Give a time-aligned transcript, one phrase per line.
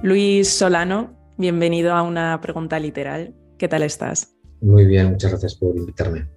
[0.00, 3.34] Luis Solano, bienvenido a una pregunta literal.
[3.58, 4.36] ¿Qué tal estás?
[4.60, 6.28] Muy bien, muchas gracias por invitarme.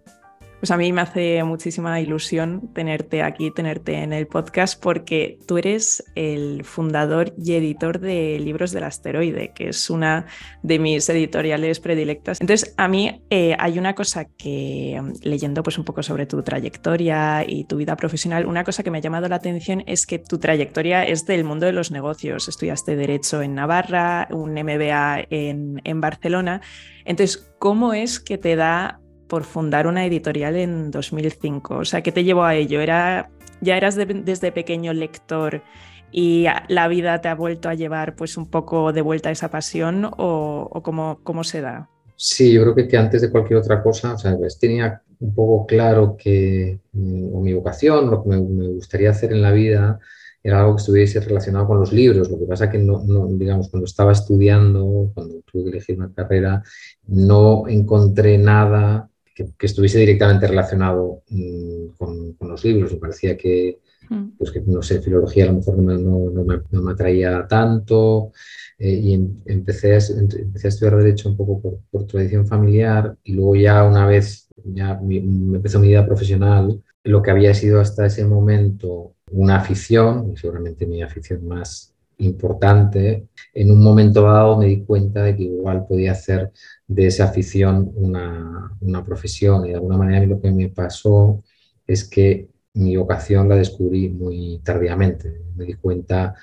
[0.62, 5.58] Pues a mí me hace muchísima ilusión tenerte aquí, tenerte en el podcast, porque tú
[5.58, 10.28] eres el fundador y editor de Libros del Asteroide, que es una
[10.62, 12.40] de mis editoriales predilectas.
[12.40, 17.44] Entonces, a mí eh, hay una cosa que, leyendo pues un poco sobre tu trayectoria
[17.44, 20.38] y tu vida profesional, una cosa que me ha llamado la atención es que tu
[20.38, 22.48] trayectoria es del mundo de los negocios.
[22.48, 26.62] Estudiaste Derecho en Navarra, un MBA en, en Barcelona.
[27.04, 29.01] Entonces, ¿cómo es que te da
[29.32, 31.78] por fundar una editorial en 2005.
[31.78, 32.82] O sea, ¿qué te llevó a ello?
[32.82, 33.30] ¿Era,
[33.62, 35.64] ¿Ya eras desde pequeño lector
[36.12, 40.12] y la vida te ha vuelto a llevar pues un poco de vuelta esa pasión
[40.18, 41.90] o, cómo, cómo, se da?
[42.18, 45.66] Sí, yo creo que, antes de cualquier otra cosa, o sea, pues tenía un poco
[45.66, 49.98] claro que mm, mi vocación, lo que me, gustaría hacer en la vida,
[50.44, 52.30] era algo que estuviese relacionado con los libros.
[52.30, 56.62] Lo que pasa que no, digamos, cuando estaba estudiando, cuando tuve que elegir una carrera,
[57.08, 62.94] no encontré nada que, estuviese directamente relacionado mm, con, los libros.
[62.94, 63.80] Me parecía que,
[64.10, 64.38] mm.
[64.38, 68.32] pues que, no sé, filología a lo mejor no, me, atraía tanto.
[68.78, 73.34] Eh, y em, empecé, a, empecé a estudiar Derecho un poco por, tradición familiar y
[73.34, 78.06] luego ya una vez ya me empezó mi vida profesional, lo que había sido hasta
[78.06, 81.91] ese momento una afición, seguramente mi afición más
[82.22, 86.52] importante, en un momento dado me di cuenta de que igual podía hacer
[86.88, 91.44] de esa afición una, una profesión y de alguna manera lo que me pasó
[91.88, 95.42] es que mi vocación la descubrí muy tardíamente.
[95.56, 96.36] Me di cuenta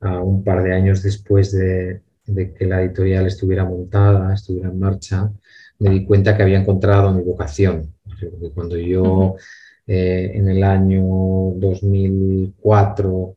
[0.00, 4.78] uh, un par de años después de, de, que la editorial estuviera montada, estuviera en
[4.78, 5.30] marcha,
[5.78, 7.92] me di cuenta que había encontrado mi vocación.
[8.04, 9.36] Porque cuando yo
[9.86, 11.02] eh, en el año
[11.56, 13.36] 2004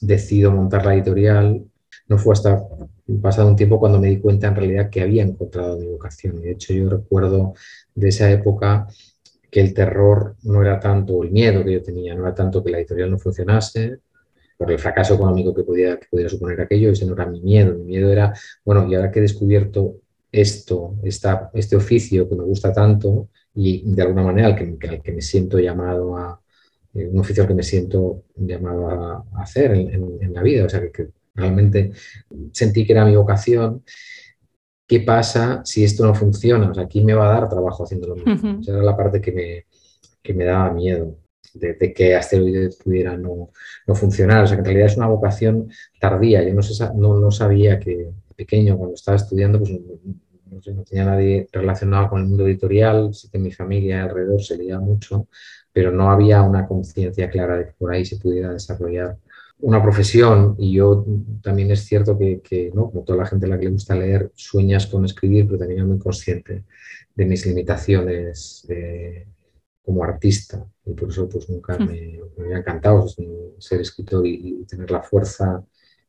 [0.00, 1.64] decido montar la editorial,
[2.08, 2.62] no fue hasta
[3.22, 6.38] pasado un tiempo cuando me di cuenta en realidad que había encontrado mi vocación.
[6.38, 7.54] Y de hecho yo recuerdo
[7.94, 8.86] de esa época
[9.50, 12.70] que el terror no era tanto, el miedo que yo tenía, no era tanto que
[12.70, 13.98] la editorial no funcionase,
[14.58, 17.74] por el fracaso económico que podía, que pudiera suponer aquello, ese no era mi miedo.
[17.74, 18.34] Mi miedo era,
[18.64, 20.00] bueno, y ahora que he descubierto
[20.32, 25.12] esto, esta, este oficio que me gusta tanto y de alguna manera al que, que
[25.12, 26.40] me siento llamado a,
[26.94, 30.80] eh, un oficio al que me siento llamado a, hacer en, la vida, o sea,
[30.90, 31.92] que, realmente
[32.52, 33.84] sentí que era mi vocación.
[34.86, 36.70] ¿Qué pasa si esto no funciona?
[36.70, 38.58] O sea, ¿quién me va a dar trabajo haciendo lo mismo?
[38.60, 39.66] Esa era la parte que me,
[40.22, 41.18] que me daba miedo,
[41.54, 43.50] de, que Asteroides pudiera no,
[43.86, 44.44] no, funcionar.
[44.44, 45.70] O sea, que en realidad es una vocación
[46.00, 46.42] tardía.
[46.42, 49.80] Yo no, sé, no, no sabía que pequeño, cuando estaba estudiando, pues no,
[50.50, 54.78] no, tenía nadie relacionado con el mundo editorial, sí que mi familia alrededor se leía
[54.78, 55.28] mucho,
[55.78, 59.16] pero no había una conciencia clara de que por ahí se pudiera desarrollar
[59.60, 61.06] una profesión y yo
[61.40, 62.90] también es cierto que, ¿no?
[62.90, 65.86] como toda la gente a la que le gusta leer, sueñas con escribir, pero también
[65.86, 66.64] muy consciente
[67.14, 68.66] de mis limitaciones
[69.84, 71.86] como artista y por eso pues nunca hmm.
[71.86, 73.06] me, me ha encantado
[73.58, 75.64] ser escritor y, tener la fuerza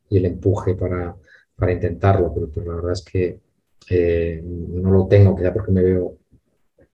[0.09, 1.15] y el empuje para,
[1.55, 3.39] para intentarlo, pero, la verdad es que
[3.91, 6.17] eh, no lo tengo, quizá porque me veo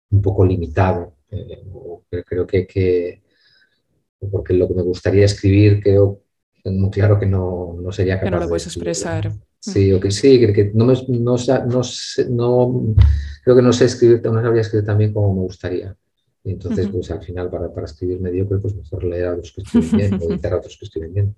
[0.09, 3.21] un poco limitado eh, creo que,
[4.31, 6.21] porque lo que me gustaría escribir creo
[6.65, 9.31] muy claro que no, no sería capaz que no lo puedes expresar.
[9.59, 11.81] Sí, o que sí, que, no, me, no, no,
[12.29, 12.95] no,
[13.43, 15.95] creo que no sé escribir, no sabría escribir tan bien como me gustaría.
[16.43, 19.61] Y entonces, pues al final, para, para escribir mediocre, pues mejor leer a otros que
[19.61, 21.35] escriben bien o editar a otros que escriben bien.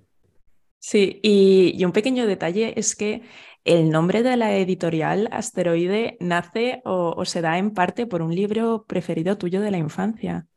[0.80, 3.22] Sí, y, y, un pequeño detalle es que
[3.66, 8.86] el nombre de la editorial Asteroide nace o, se da en parte por un libro
[8.88, 10.48] preferido tuyo de la infancia.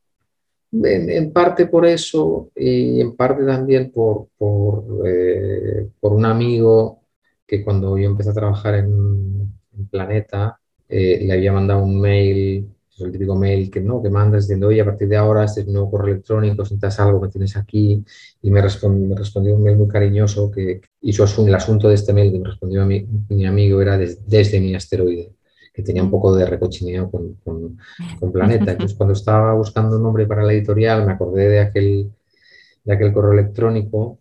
[0.72, 7.00] En, parte por eso y en parte también por, por, eh, un amigo
[7.47, 9.55] que cuando yo empecé a trabajar en,
[9.91, 10.59] Planeta
[10.89, 14.81] eh, le había mandado un mail el típico mail que no, que mandas diciendo, oye,
[14.81, 18.04] a partir de ahora este es mi nuevo correo electrónico, sientas algo que tienes aquí,
[18.43, 22.13] y me, respondió, me respondió un mail muy cariñoso que hizo el asunto de este
[22.13, 25.33] mail que me respondió a mi, mi amigo era desde mi asteroide,
[25.75, 27.78] que tenía un poco de recochineo con, con,
[28.19, 28.71] con, Planeta.
[28.72, 32.10] Entonces, cuando estaba buscando un nombre para la editorial, me acordé de aquel,
[32.84, 34.21] de aquel correo electrónico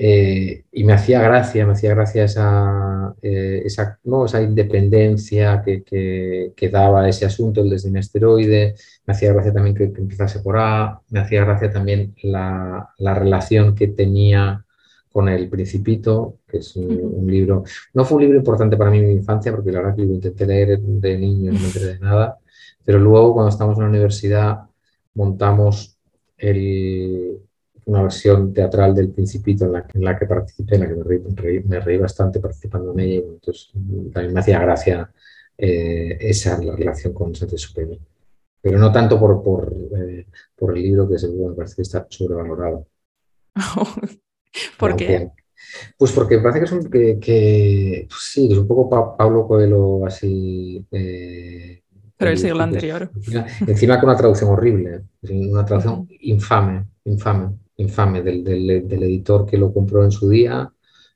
[0.00, 4.26] eh, y me hacía gracia, me hacía gracia esa, eh, esa, ¿no?
[4.26, 5.82] esa independencia que,
[6.54, 11.00] que, daba ese asunto, el desde asteroide, me hacía gracia también que, empezase por A,
[11.10, 14.64] me hacía gracia también la, la, relación que tenía
[15.10, 19.08] con El Principito, que es un, libro, no fue un libro importante para mí en
[19.08, 21.98] mi infancia, porque la verdad que lo intenté leer de niño no me enteré de
[21.98, 22.38] nada,
[22.84, 24.58] pero luego cuando estamos en la universidad
[25.14, 25.98] montamos
[26.36, 27.17] el,
[27.88, 31.80] una versión teatral del Principito en la, en la que participé, en la que me
[31.80, 33.70] reí, bastante participando en ella, y entonces
[34.12, 35.10] también me hacía gracia
[35.56, 37.98] eh, esa la relación con Sánchez Superior.
[38.60, 42.06] Pero no tanto por, por, eh, por el libro, que seguro me parece que está
[42.10, 42.86] sobrevalorado.
[44.78, 45.30] ¿Por qué?
[45.96, 50.04] Pues porque me parece que es un, que, pues sí, es un poco Pablo Coelho
[50.04, 50.84] así.
[50.90, 51.82] Eh,
[52.18, 53.10] Pero el siglo anterior.
[53.66, 59.72] Encima, con una traducción horrible, una traducción infame, infame, infame del, del, editor que lo
[59.72, 60.70] compró en su día,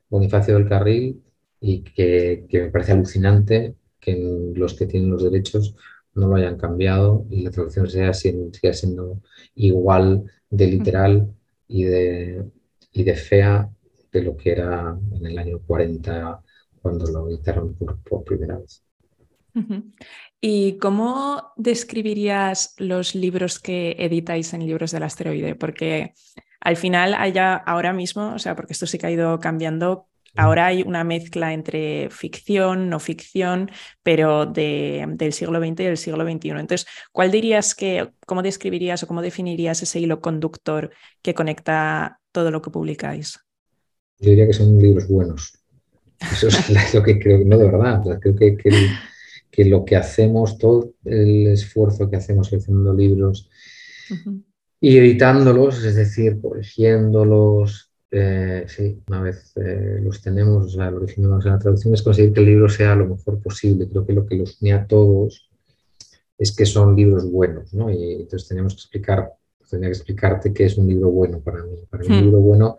[0.09, 1.23] Bonifacio del Carril,
[1.61, 5.77] y que, que me parece alucinante que los que tienen los derechos
[6.15, 9.21] no lo hayan cambiado y la traducción sea, siga siendo
[9.55, 11.35] igual de literal
[11.69, 12.45] y de,
[12.93, 13.71] y de fea
[14.13, 16.43] de lo que era en el año 40
[16.81, 18.85] cuando lo editaron por, primera vez.
[20.41, 25.55] ¿Y cómo describirías los libros que editáis en Libros del Asteroide?
[25.55, 26.15] Porque
[26.63, 30.67] al final, haya, ahora mismo, o sea, porque esto sí que ha ido cambiando, Ahora
[30.67, 33.71] hay una mezcla entre ficción, no ficción,
[34.03, 36.51] pero del siglo XX y del siglo XXI.
[36.53, 42.51] Entonces, ¿cuál dirías que, cómo describirías o cómo definirías ese hilo conductor que conecta todo
[42.51, 43.41] lo que publicáis?
[44.21, 45.59] Yo diría que son libros buenos.
[46.19, 48.03] Eso es lo que creo, no de verdad.
[48.19, 48.57] Creo que,
[49.51, 53.51] que, lo que hacemos, todo el esfuerzo que hacemos seleccionando libros
[54.85, 60.97] y editándolos, es decir, corrigiéndolos, eh, sí, una vez eh, los tenemos, o sea, lo
[60.97, 63.89] originamos en la traducción, es conseguir que el libro sea lo mejor posible.
[63.89, 65.49] Creo que lo que los une a todos
[66.37, 67.93] es que son libros buenos, ¿no?
[67.93, 69.31] Y entonces tenemos que explicar,
[69.71, 71.77] tendría que explicarte qué es un libro bueno para mí.
[71.89, 72.25] Para mí un hmm.
[72.25, 72.79] libro bueno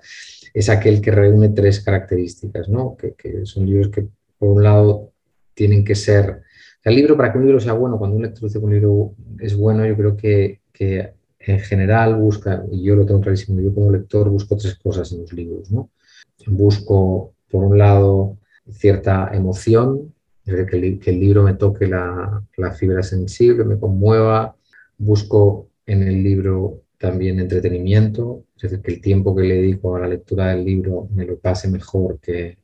[0.54, 2.98] es aquel que reúne tres características, ¿no?
[2.98, 5.14] Que, son libros que, por un lado,
[5.54, 6.42] tienen que ser...
[6.84, 9.16] el libro, para que un libro sea bueno, cuando un lector dice que un libro
[9.40, 11.14] es bueno, yo creo que, que
[11.46, 15.22] en general busca, y yo lo tengo clarísimo, yo como lector busco tres cosas en
[15.22, 15.72] los libros.
[15.72, 15.90] ¿no?
[16.48, 18.38] Busco, por un lado,
[18.72, 20.14] cierta emoción,
[20.46, 24.56] que el, que el libro me toque la, la, fibra sensible, me conmueva.
[24.98, 30.02] Busco en el libro también entretenimiento, es decir, que el tiempo que le dedico a
[30.02, 32.58] la lectura del libro me lo pase mejor que,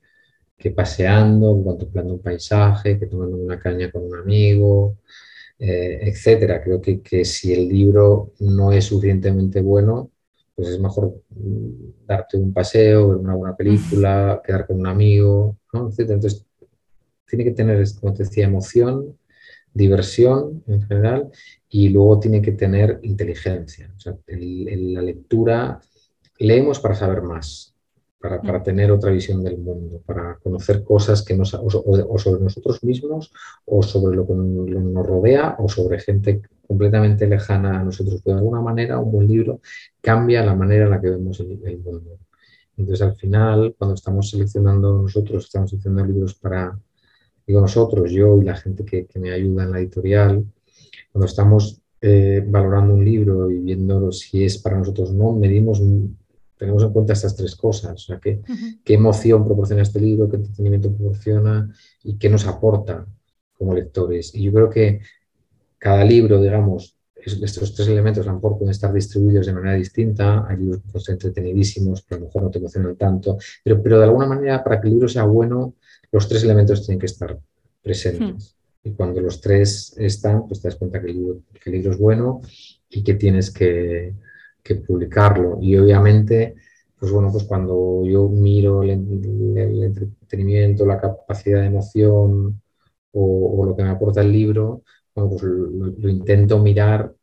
[0.58, 4.98] que paseando, contemplando un paisaje, que tomando una caña con un amigo,
[5.60, 6.64] eh, etcétera.
[6.64, 10.12] Creo que, que, si el libro no es suficientemente bueno,
[10.56, 15.58] pues es mejor mm, darte un paseo, ver una buena película, quedar con un amigo,
[15.74, 15.92] ¿no?
[15.98, 16.46] Entonces,
[17.28, 19.18] tiene que tener, como te decía, emoción,
[19.74, 21.30] diversión en general,
[21.70, 23.94] y luego tiene que tener inteligencia.
[23.96, 25.80] O sea, en la lectura
[26.40, 27.76] leemos para saber más,
[28.20, 32.84] para, para, tener otra visión del mundo, para conocer cosas que nos, o, sobre nosotros
[32.84, 33.32] mismos,
[33.66, 38.24] o sobre lo que nos rodea, o sobre gente completamente lejana a nosotros.
[38.24, 39.62] de alguna manera, un buen libro
[40.02, 42.20] cambia la manera en la que vemos el, mundo.
[42.78, 46.78] Entonces, al final, cuando estamos seleccionando nosotros, estamos seleccionando libros para,
[47.48, 50.46] digo nosotros, yo y la gente que, que me ayuda en la editorial,
[51.12, 55.80] cuando estamos eh, valorando un libro y viendo si es para nosotros o no, medimos
[55.80, 56.19] un,
[56.60, 58.42] tenemos en cuenta estas tres cosas, o sea, qué,
[58.84, 61.74] qué emoción proporciona este libro, qué entretenimiento proporciona
[62.04, 63.08] y qué nos aporta
[63.54, 64.36] como lectores.
[64.36, 65.00] Y yo creo que
[65.78, 70.46] cada libro, digamos, estos tres elementos a lo mejor pueden estar distribuidos de manera distinta,
[70.48, 74.04] hay libros pues, entretenidísimos, pero a lo mejor no te emocionan tanto, pero, pero de
[74.04, 75.76] alguna manera para que el libro sea bueno,
[76.12, 77.40] los tres elementos tienen que estar
[77.82, 78.58] presentes.
[78.84, 81.92] Y cuando los tres están, pues te das cuenta que el libro, que el libro
[81.92, 82.42] es bueno
[82.90, 84.14] y que tienes que,
[84.76, 85.58] publicarlo.
[85.62, 86.56] Y obviamente,
[87.00, 92.62] pues bueno, pues cuando yo miro el, entretenimiento, la capacidad de emoción
[93.12, 94.84] o, lo que me aporta el libro,
[95.16, 97.14] bueno, pues lo, intento mirar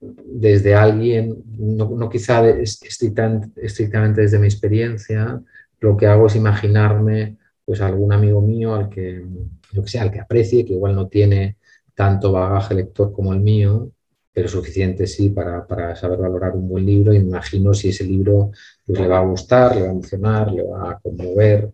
[0.00, 5.42] desde alguien, no, no quizá estrictamente, desde mi experiencia,
[5.80, 9.24] lo que hago es imaginarme pues algún amigo mío al que,
[9.72, 11.58] yo que sé, al que aprecie, que igual no tiene
[11.94, 13.92] tanto bagaje lector como el mío,
[14.40, 17.12] pero suficiente sí para, para, saber valorar un buen libro.
[17.12, 18.52] Y me imagino si ese libro
[18.86, 21.70] pues, le va a gustar, le va a emocionar, le va a conmover,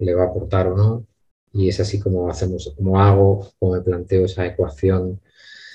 [0.00, 1.06] le va a aportar o no.
[1.52, 5.20] Y es así como hacemos, como hago, como me planteo esa ecuación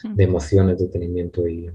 [0.04, 1.72] de emoción, entretenimiento y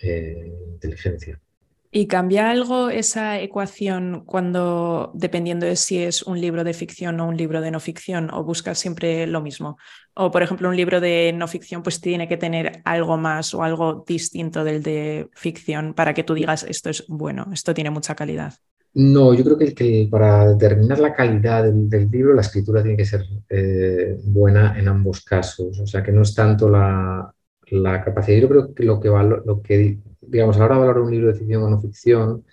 [0.00, 1.40] eh, inteligencia.
[1.90, 7.28] ¿Y cambia algo esa ecuación cuando, dependiendo de si es un libro de ficción o
[7.28, 9.78] un libro de no ficción, o buscas siempre lo mismo?
[10.14, 13.62] O, por ejemplo, un libro de no ficción pues tiene que tener algo más o
[13.62, 18.14] algo distinto del de ficción para que tú digas esto es bueno, esto tiene mucha
[18.14, 18.54] calidad.
[18.94, 23.04] No, yo creo que, que para determinar la calidad del, libro, la escritura tiene que
[23.04, 25.78] ser eh, buena en ambos casos.
[25.78, 27.30] O sea, que no es tanto la,
[27.68, 28.38] la capacidad.
[28.38, 29.98] Yo creo que lo que, lo que
[30.28, 32.44] digamos, ahora hablar de un libro de ficción o no ficción,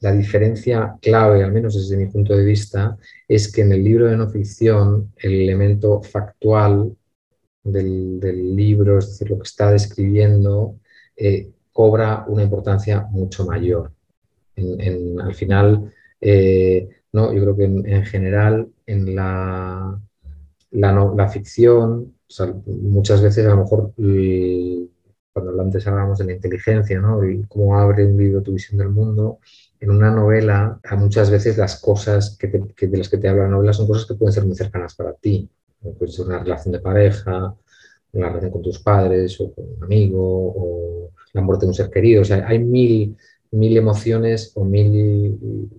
[0.00, 2.96] la diferencia clave, al menos desde mi punto de vista,
[3.28, 6.96] es que en el libro de no ficción el elemento factual
[7.62, 10.76] del, libro, es decir, lo que está describiendo,
[11.16, 13.92] eh, cobra una importancia mucho mayor.
[14.56, 20.00] al final, eh, no, yo creo que en, general en la,
[20.70, 22.14] la, ficción,
[22.66, 23.92] muchas veces a lo mejor
[25.32, 27.28] cuando antes hablábamos de la inteligencia, ¿no?
[27.28, 29.38] Y cómo abre un libro tu visión del mundo,
[29.80, 33.72] en una novela, muchas veces las cosas que, de las que te habla la novela
[33.72, 35.48] son cosas que pueden ser muy cercanas para ti.
[35.98, 37.54] Puede ser una relación de pareja,
[38.12, 41.90] una relación con tus padres o con un amigo, o la muerte de un ser
[41.90, 42.22] querido.
[42.22, 43.16] O sea, hay mil,
[43.52, 45.70] mil emociones o mil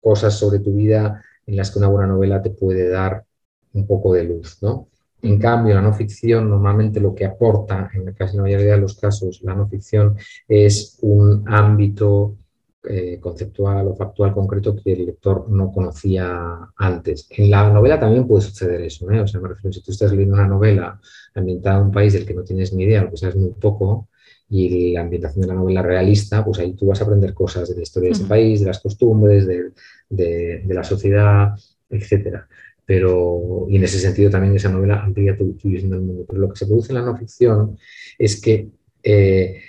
[0.00, 3.24] cosas sobre tu vida en las que una buena novela te puede dar
[3.72, 4.89] un poco de luz, ¿no?
[5.22, 8.96] En cambio, la no ficción normalmente lo que aporta, en la casi mayoría de los
[8.96, 10.16] casos, la no ficción
[10.48, 12.36] es un ámbito
[12.82, 17.26] eh, conceptual o factual concreto que el lector no conocía antes.
[17.30, 19.20] En la novela también puede suceder eso, ¿eh?
[19.20, 20.98] O sea, me refiero, si tú estás leyendo una novela
[21.34, 24.08] ambientada en un país del que no tienes ni idea, lo que sabes muy poco,
[24.50, 27.76] y la ambientación de la novela realista, pues ahí tú vas a aprender cosas de
[27.76, 29.72] la historia de ese país, de las costumbres, de,
[30.08, 31.50] de, la sociedad,
[31.88, 32.48] etcétera.
[32.90, 36.24] Pero, y en ese sentido también esa novela amplía tu, del mundo.
[36.26, 37.78] Pero lo que se produce en la no ficción
[38.18, 38.66] es que,
[39.04, 39.62] eh,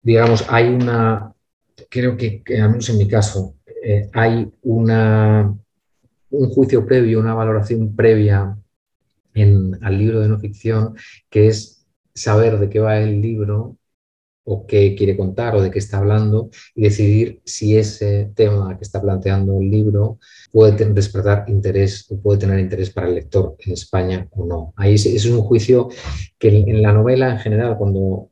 [0.00, 1.34] digamos, hay una
[1.88, 5.52] creo que, al menos en mi caso, eh, hay una,
[6.30, 8.56] un juicio previo, una valoración previa
[9.34, 10.94] en, al libro de no ficción,
[11.28, 11.84] que es
[12.14, 13.76] saber de qué va el libro
[14.44, 18.84] o qué quiere contar o de qué está hablando y decidir si ese tema que
[18.84, 20.18] está planteando el libro
[20.52, 24.74] puede despertar interés o puede tener interés para el lector en España o no.
[24.76, 25.88] Ahí es, es un juicio
[26.38, 28.30] que en la novela en general, cuando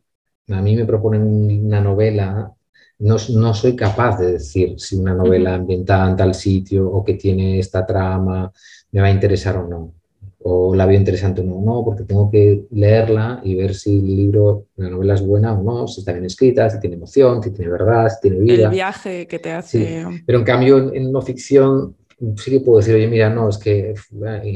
[0.48, 1.22] a mí me proponen
[1.66, 2.52] una novela,
[2.98, 3.18] no,
[3.54, 7.84] soy capaz de decir si una novela ambientada en tal sitio o que tiene esta
[7.84, 8.52] trama
[8.92, 9.94] me va a interesar o no,
[10.44, 14.16] o la veo interesante o no, no, porque tengo que leerla y ver si el
[14.16, 17.50] libro, la novela es buena o no, si está bien escrita, si tiene emoción, si
[17.50, 18.64] tiene verdad, si tiene vida.
[18.64, 20.04] El viaje que te hace.
[20.26, 21.96] Pero en cambio, en, no ficción,
[22.36, 23.94] sí que puedo decir, oye, mira, no, es que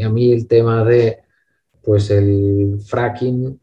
[0.02, 1.18] a mí el tema de
[1.82, 3.60] pues el fracking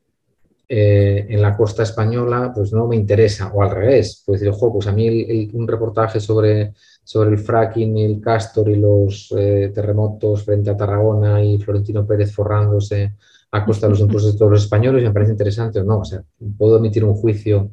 [0.70, 4.72] eh, en la costa española, pues no me interesa, o al revés, pues decir, ojo,
[4.72, 6.74] pues a mí un reportaje sobre,
[7.04, 12.06] sobre el fracking y el castor y los eh, terremotos frente a Tarragona y Florentino
[12.06, 13.14] Pérez forrándose
[13.52, 16.06] a costa de los impuestos de todos los españoles, me parece interesante o no, o
[16.06, 16.24] sea,
[16.58, 17.70] puedo emitir un juicio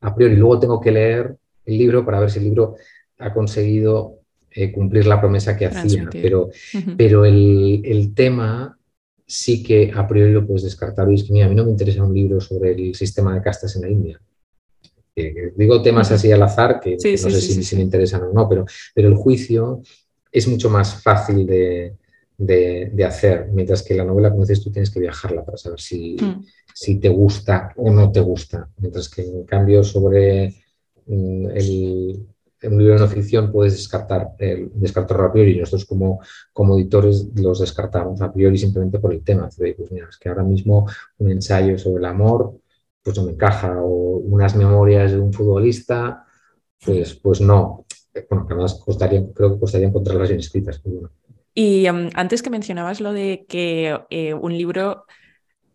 [0.00, 2.76] a priori, luego tengo que leer el libro para ver si el libro
[3.18, 4.18] ha conseguido
[4.50, 6.50] eh, cumplir la promesa que hacía, pero,
[6.96, 8.78] pero el, el tema
[9.26, 11.10] sí que a priori lo puedes descartar.
[11.10, 13.74] Y es que a mí no me interesa un libro sobre el sistema de castas
[13.76, 14.20] en la India.
[15.14, 19.08] Digo temas así al azar que, no sé si, me interesan o no, pero, pero
[19.08, 19.82] el juicio
[20.30, 21.96] es mucho más fácil de,
[23.06, 26.44] hacer, mientras que la novela, como dices, tú tienes que viajarla para saber si, mm.
[26.74, 28.68] si te gusta o no te gusta.
[28.78, 30.52] Mientras que en cambio sobre
[31.06, 32.26] mm, el,
[32.68, 35.52] un libro de no ficción puedes descartar, el descartarlo a priori.
[35.52, 36.20] Y nosotros como,
[36.52, 39.48] como editores los descartamos a priori simplemente por el tema.
[39.56, 42.58] Pues mira, es que ahora mismo un ensayo sobre el amor
[43.04, 46.24] pues no me encaja o unas memorias de un futbolista,
[46.84, 47.84] pues, pues no.
[48.30, 50.80] Bueno, además costaría, creo que costaría encontrarlas bien escritas.
[51.52, 55.04] Y em, antes que mencionabas lo de que eh, un libro,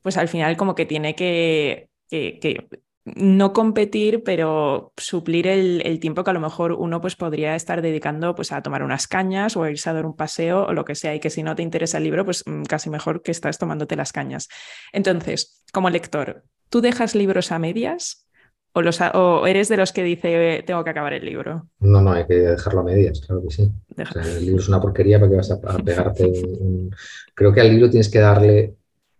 [0.01, 2.67] pues al final como que tiene que, que
[3.15, 8.35] no competir, pero suplir el, tiempo que a lo mejor uno pues, podría estar dedicando
[8.35, 10.95] pues, a tomar unas cañas o a irse a dar un paseo o lo que
[10.95, 13.57] sea, y que si no te interesa el libro, pues mm, casi mejor que estás
[13.57, 14.47] tomándote las cañas.
[14.91, 18.25] Entonces, como lector, ¿tú dejas libros a medias?
[18.71, 21.67] ¿O, los o eres de los que dice tengo que acabar el libro?
[21.79, 23.71] No, no, hay que dejarlo a medias, claro que sí.
[23.97, 26.95] el libro es una porquería para que vas a, pegarte un,
[27.33, 28.75] Creo que al libro tienes que darle,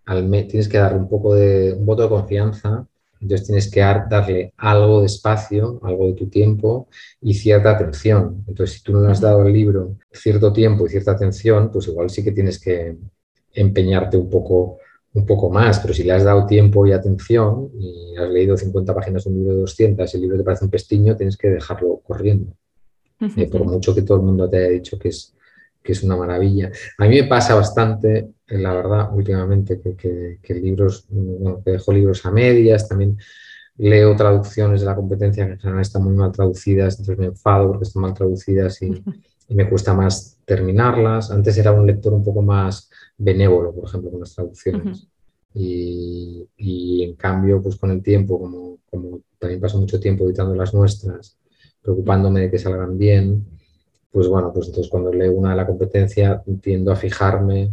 [0.06, 2.86] al tienes que darle un poco de un voto de confianza
[3.22, 6.88] entonces tienes que darle algo de espacio, algo de tu tiempo
[7.22, 8.46] y cierta atención.
[8.48, 11.88] Entonces, si tú no le has dado al libro cierto tiempo y cierta atención, pues
[11.88, 12.98] igual sí que tienes que
[13.54, 14.78] empeñarte un poco,
[15.14, 15.80] un poco más.
[15.80, 19.38] Pero si le has dado tiempo y atención y has leído 50 páginas de un
[19.38, 22.54] libro de 200 y el libro te parece un pestiño, tienes que dejarlo corriendo.
[23.36, 25.36] Eh, por mucho que todo el mundo te haya dicho que es,
[25.84, 26.72] que es una maravilla.
[26.98, 32.26] A mí me pasa bastante la verdad, últimamente, que, que, libros, bueno, que dejo libros
[32.26, 33.18] a medias, también
[33.78, 37.68] leo traducciones de la competencia que en general están muy mal traducidas, entonces me enfado
[37.68, 39.04] porque están mal traducidas y,
[39.52, 41.32] me cuesta más terminarlas.
[41.32, 42.89] Antes era un lector un poco más
[43.20, 45.08] benévolo, por ejemplo, con las traducciones.
[45.54, 50.56] y, y, en cambio, pues con el tiempo, como, como también paso mucho tiempo editando
[50.56, 51.38] las nuestras,
[51.82, 53.46] preocupándome de que salgan bien,
[54.12, 57.72] pues bueno, pues entonces cuando leo una de la competencia tiendo a fijarme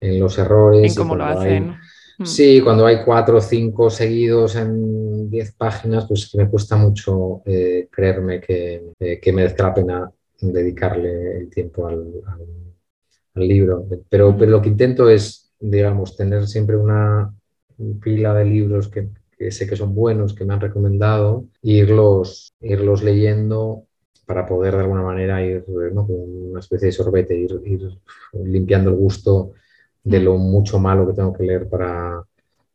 [0.00, 0.92] en los errores.
[0.92, 1.74] En cómo lo hacen.
[2.18, 2.24] Mm.
[2.24, 7.88] Sí, cuando hay cuatro o cinco seguidos en diez páginas, pues me cuesta mucho eh,
[7.90, 12.22] creerme que, eh, que, merezca la pena dedicarle el tiempo al,
[13.34, 13.86] libro.
[14.08, 17.34] Pero, pero, lo que intento es, digamos, tener siempre una
[18.02, 19.08] pila de libros que,
[19.50, 23.84] sé que son buenos, que me han recomendado, e irlos, irlos leyendo
[24.26, 26.06] para poder de alguna manera ir, ¿no?
[26.06, 26.16] con
[26.50, 27.90] una especie de sorbete, ir, ir
[28.32, 29.52] limpiando el gusto
[30.02, 32.22] de lo mucho malo que tengo que leer para,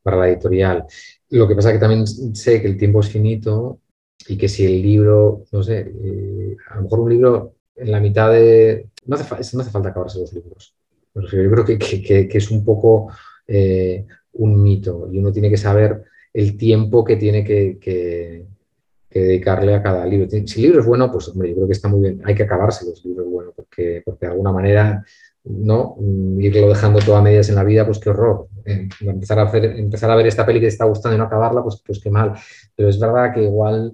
[0.03, 0.85] para la editorial.
[1.29, 3.79] Lo que pasa es que también sé que el tiempo es finito
[4.27, 7.99] y que si el libro, no sé, eh, a lo mejor un libro en la
[7.99, 8.87] mitad de...
[9.05, 10.75] No hace, falta acabarse los libros.
[11.15, 13.11] Yo creo que, que, que es un poco
[13.47, 18.45] eh, un mito y uno tiene que saber el tiempo que tiene que,
[19.09, 20.29] dedicarle a cada libro.
[20.29, 22.21] Si el libro es bueno, pues hombre, yo creo que está muy bien.
[22.25, 25.03] Hay que acabarse los libros buenos porque, porque de alguna manera
[25.43, 25.95] ¿no?
[25.99, 28.47] Mm, irlo dejando todo a medias en la vida, pues qué horror.
[28.65, 31.25] Eh, empezar, a hacer, empezar a ver esta peli que te está gustando y no
[31.25, 32.33] acabarla, pues, pues qué mal.
[32.75, 33.93] Pero es verdad que igual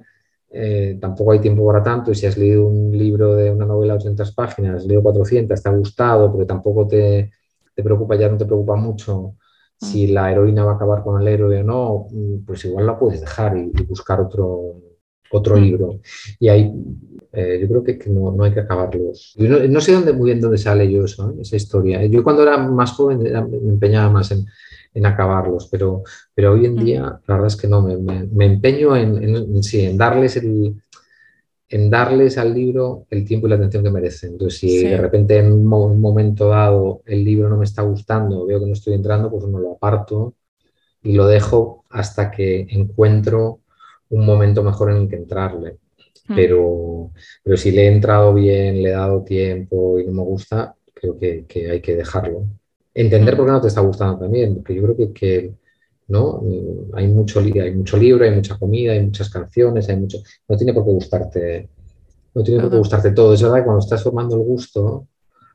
[0.58, 3.94] eh, tampoco hay tiempo para tanto y si has leído un libro de una novela
[3.94, 7.32] de 800 páginas, has leído 400, te ha gustado, porque tampoco te,
[7.76, 9.36] te preocupa, ya no te preocupa mucho
[9.78, 10.14] si mm.
[10.14, 13.20] la heroína va a acabar con el héroe o no, mm, pues igual la puedes
[13.20, 14.76] dejar y, buscar otro,
[15.30, 16.00] otro libro.
[16.40, 16.74] Y ahí
[17.34, 19.36] eh, yo creo que, no, hay que acabarlos.
[19.38, 21.42] no, sé dónde, muy bien dónde sale yo eso, ¿eh?
[21.42, 22.06] esa historia.
[22.06, 24.46] Yo cuando era más joven me empeñaba más en,
[25.04, 29.82] acabarlos, pero, pero hoy en día la verdad es que no, me, empeño en, sí,
[29.82, 30.76] en, darles el,
[31.70, 34.34] en darles al libro el tiempo y la atención que merecen.
[34.34, 38.60] Entonces, si de repente en un, momento dado el libro no me está gustando, veo
[38.60, 40.36] que no estoy entrando, pues no lo aparto
[41.04, 43.62] y lo dejo hasta que encuentro
[44.10, 45.78] un momento mejor en el que entrarle.
[46.28, 47.12] Pero,
[47.44, 51.20] pero si le he entrado bien, le he dado tiempo y no me gusta, creo
[51.20, 52.46] que, hay que dejarlo.
[52.96, 53.38] Entender hmm.
[53.38, 55.54] por qué no te está gustando también, porque yo creo que, que
[56.08, 56.42] ¿no?
[56.94, 60.20] hay, mucho, hay mucho libro, hay mucha comida, hay muchas canciones, hay mucho...
[60.48, 61.70] No tiene por qué gustarte,
[62.34, 63.34] no tiene por qué gustarte todo.
[63.34, 65.08] Es verdad que cuando estás formando el gusto,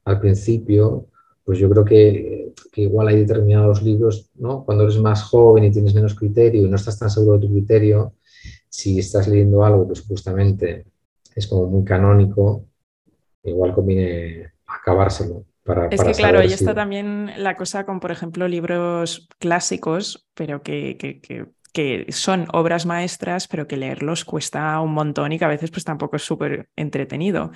[0.04, 1.06] al principio,
[1.44, 4.64] pues yo creo que, que, igual hay determinados libros, ¿no?
[4.64, 7.52] Cuando eres más joven y tienes menos criterio y no estás tan seguro de tu
[7.52, 8.14] criterio,
[8.68, 10.86] si estás leyendo algo que supuestamente
[11.34, 12.66] es como muy canónico,
[13.44, 15.44] igual conviene acabárselo.
[15.74, 20.62] Para, es que claro, ahí está también la cosa con, por ejemplo, libros clásicos, pero
[20.62, 21.20] que, que,
[21.72, 25.84] que, son obras maestras, pero que leerlos cuesta un montón y que a veces pues
[25.84, 27.52] tampoco es súper entretenido.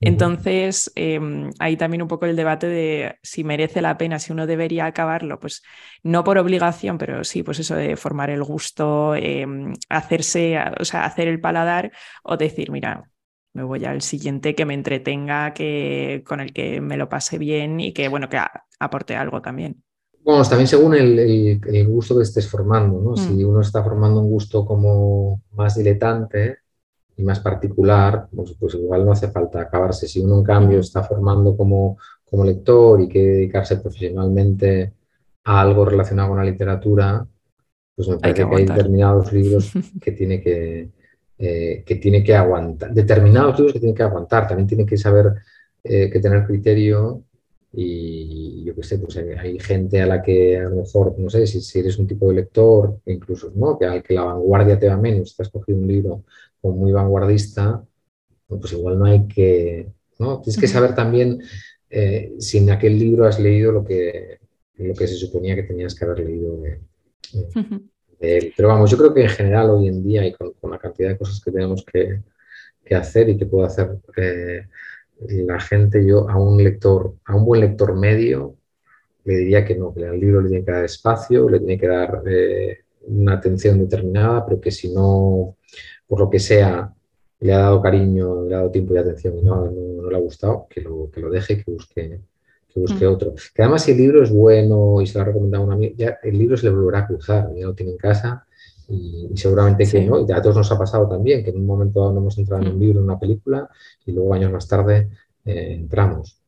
[0.00, 4.46] Entonces, em, hay también un poco el debate de si merece la pena, si uno
[4.46, 5.62] debería acabarlo, pues
[6.02, 11.04] no por obligación, pero sí, pues eso de formar el gusto, em, hacerse, o sea,
[11.04, 13.10] hacer el paladar o decir, mira,
[13.56, 17.80] me voy al siguiente que me entretenga, que, con el que me lo pase bien
[17.80, 18.38] y que, bueno, que
[18.78, 19.82] aporte algo también.
[20.22, 23.16] Bueno, también según el, gusto que estés formando, ¿no?
[23.16, 23.48] Si mm.
[23.48, 26.58] uno está formando un gusto como más diletante,
[27.16, 30.06] y más particular, pues, pues, igual no hace falta acabarse.
[30.06, 34.92] Si uno en cambio está formando como, como lector y quiere dedicarse profesionalmente
[35.44, 37.26] a algo relacionado con la literatura,
[37.94, 40.90] pues me parece que, hay determinados libros que tiene que,
[41.38, 45.34] eh, que tiene que aguantar, determinados libros que tiene que aguantar, también tiene que saber
[45.84, 47.22] eh, que tener criterio
[47.72, 51.46] y yo qué sé, pues hay, gente a la que a lo mejor, no sé,
[51.46, 53.78] si, si eres un tipo de lector, incluso, ¿no?
[53.78, 56.24] Que al que la vanguardia te va menos, te has cogido un libro
[56.62, 57.84] muy vanguardista,
[58.48, 60.40] pues igual no hay que, ¿no?
[60.40, 61.42] Tienes que saber también
[61.90, 64.38] eh, si en aquel libro has leído lo que,
[64.76, 66.80] lo que se suponía que tenías que haber leído de,
[68.20, 68.52] él.
[68.56, 71.18] Pero vamos, yo creo que en general hoy en día y con, la cantidad de
[71.18, 72.22] cosas que tenemos que,
[72.94, 74.66] hacer y que puedo hacer eh,
[75.18, 78.54] la gente, yo a un lector, a un buen lector medio,
[79.24, 81.88] le diría que no, que al libro le tiene que dar espacio, le tiene que
[81.88, 85.56] dar eh, una atención determinada, pero que si no
[86.06, 86.92] por lo que sea,
[87.40, 90.20] le ha dado cariño, le ha dado tiempo y atención y no, no, le ha
[90.20, 92.20] gustado, que lo, que lo deje, que busque,
[92.76, 93.12] que busque mm.
[93.12, 93.34] otro.
[93.54, 95.94] Que además si el libro es bueno y se lo ha recomendado a un amigo,
[95.96, 98.46] ya el libro se le volverá a cruzar, ya lo tiene en casa
[98.88, 102.00] y, seguramente que no, y a todos nos ha pasado también, que en un momento
[102.00, 102.80] dado no hemos entrado en un mm.
[102.80, 103.68] libro, en una película
[104.04, 105.08] y luego años más tarde
[105.44, 106.38] eh, entramos.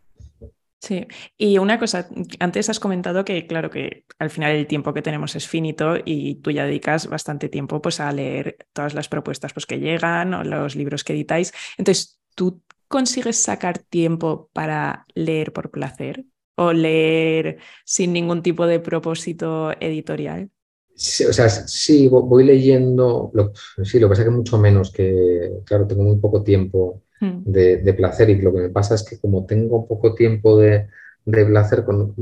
[0.81, 5.03] Sí, y una cosa, antes has comentado que claro que al final el tiempo que
[5.03, 9.53] tenemos es finito y tú ya dedicas bastante tiempo pues a leer todas las propuestas
[9.53, 11.53] pues, que llegan o los libros que editáis.
[11.79, 16.25] Entonces, ¿tú consigues sacar tiempo para leer por placer
[16.57, 20.51] o leer sin ningún tipo de propósito editorial?
[20.99, 23.53] Sí, o sea, sí, voy leyendo, lo,
[23.85, 27.43] sí, lo que pasa es que mucho menos, que claro, tengo muy poco tiempo hmm.
[27.45, 30.89] de, placer y lo que me pasa es que como tengo poco tiempo de,
[31.25, 32.17] placer con,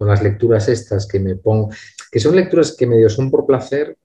[0.00, 1.68] las lecturas estas que me pongo,
[2.10, 3.96] que son lecturas que medio son por placer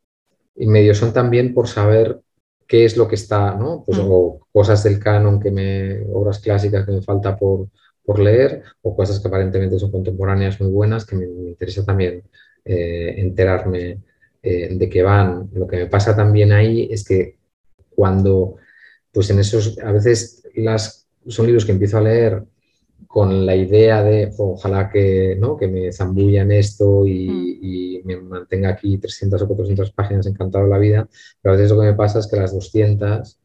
[0.56, 2.22] y medio son también por saber
[2.68, 3.84] qué es lo que está, ¿no?
[3.86, 4.08] Pues hmm.
[4.08, 7.68] o cosas del canon, que me, obras clásicas que me falta por,
[8.04, 12.24] por leer, o cosas que aparentemente son contemporáneas muy buenas, que me interesa también
[12.64, 14.00] eh, enterarme
[14.42, 15.50] eh, de qué van.
[15.54, 17.38] Lo que me pasa también ahí es que
[17.90, 18.58] cuando,
[19.12, 22.44] pues en esos, a veces las, son libros que empiezo a leer
[23.08, 25.56] con la idea de ojalá que, ¿no?
[25.58, 28.08] que me zambulla en esto y, mm.
[28.08, 31.08] me mantenga aquí 300 o 400 páginas encantado de la vida,
[31.42, 33.40] pero a veces lo que me pasa es que las 200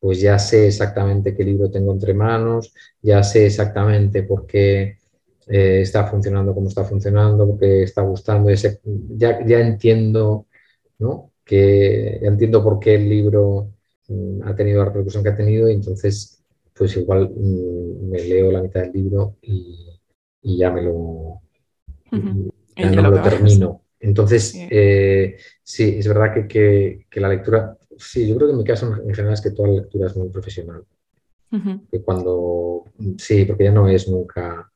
[0.00, 4.98] pues ya sé exactamente qué libro tengo entre manos, ya sé exactamente por qué
[5.48, 10.46] eh, está funcionando como está funcionando, porque está gustando, ese, ya, ya entiendo,
[10.98, 11.32] ¿no?
[11.44, 13.72] Que ya entiendo por qué el libro
[14.08, 16.37] mm, ha tenido la repercusión que ha tenido y entonces
[16.78, 19.98] pues igual mm, me leo la mitad del libro y,
[20.42, 21.42] ya me lo,
[22.76, 23.82] ya no lo, termino.
[24.00, 25.96] Entonces, eh, sí.
[25.98, 29.34] es verdad que, que, la lectura, sí, yo creo que en mi caso en general
[29.34, 30.84] es que toda la lectura es muy profesional.
[31.90, 32.84] Que cuando,
[33.16, 34.70] sí, porque ya no es nunca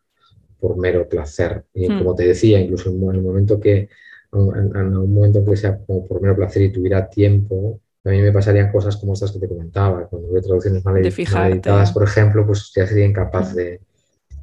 [0.59, 1.65] por mero placer.
[1.75, 1.99] Y hmm.
[1.99, 3.89] como te decía, incluso en el momento que,
[4.33, 8.33] en, un momento que sea como por mero placer y tuviera tiempo, a mí me
[8.33, 10.09] pasarían cosas como estas que te comentaba.
[10.09, 13.81] Cuando veo traducciones mal, editadas, por ejemplo, pues ya sería incapaz de,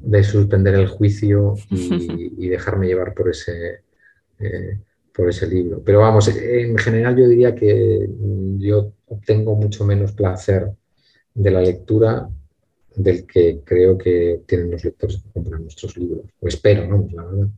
[0.00, 3.82] de, suspender el juicio y, dejarme llevar por ese,
[4.38, 4.78] eh,
[5.14, 5.82] por ese libro.
[5.84, 8.08] Pero vamos, en general yo diría que
[8.58, 10.70] yo obtengo mucho menos placer
[11.34, 12.28] de la lectura
[12.96, 16.24] del que creo que tienen los lectores que compran nuestros libros.
[16.40, 17.06] O espero, ¿no?
[17.12, 17.48] La verdad.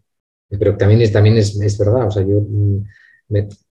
[0.48, 2.84] Pero también es, también es, es verdad, o sea, yo, mm,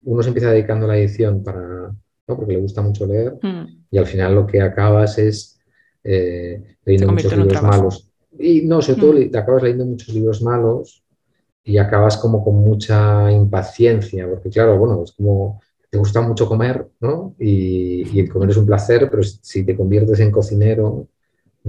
[0.03, 1.91] uno se empieza dedicando a la edición para,
[2.27, 2.35] ¿no?
[2.35, 3.85] porque le gusta mucho leer mm.
[3.91, 5.59] y al final lo que acabas es
[6.03, 8.09] eh, leyendo muchos libros malos.
[8.39, 9.31] Y no, sobre todo mm.
[9.31, 11.03] te acabas leyendo muchos libros malos
[11.63, 16.85] y acabas como con mucha impaciencia, porque claro, bueno, es como te gusta mucho comer,
[16.99, 17.35] ¿no?
[17.39, 21.07] Y, y el comer es un placer, pero si te conviertes en cocinero,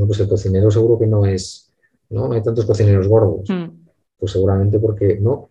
[0.06, 1.72] pues el cocinero seguro que no es,
[2.10, 2.32] ¿no?
[2.32, 3.48] hay tantos cocineros gordos.
[3.48, 3.86] Hmm.
[4.18, 5.50] Pues seguramente porque no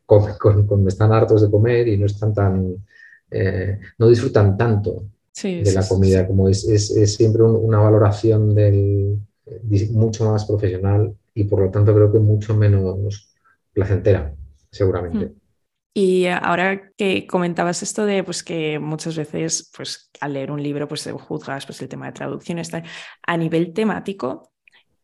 [0.87, 2.75] están hartos de comer y no están tan,
[3.31, 5.05] eh, no disfrutan tanto
[5.43, 9.19] de la comida, como es, es, siempre una valoración del,
[9.91, 13.35] mucho más profesional y por lo tanto creo que mucho menos
[13.71, 14.33] placentera,
[14.71, 15.27] seguramente.
[15.27, 15.35] Hmm.
[15.93, 20.87] Y ahora que comentabas esto de pues, que muchas veces pues, al leer un libro
[20.87, 22.83] pues, juzgas pues, el tema de traducción, está...
[23.25, 24.51] a nivel temático,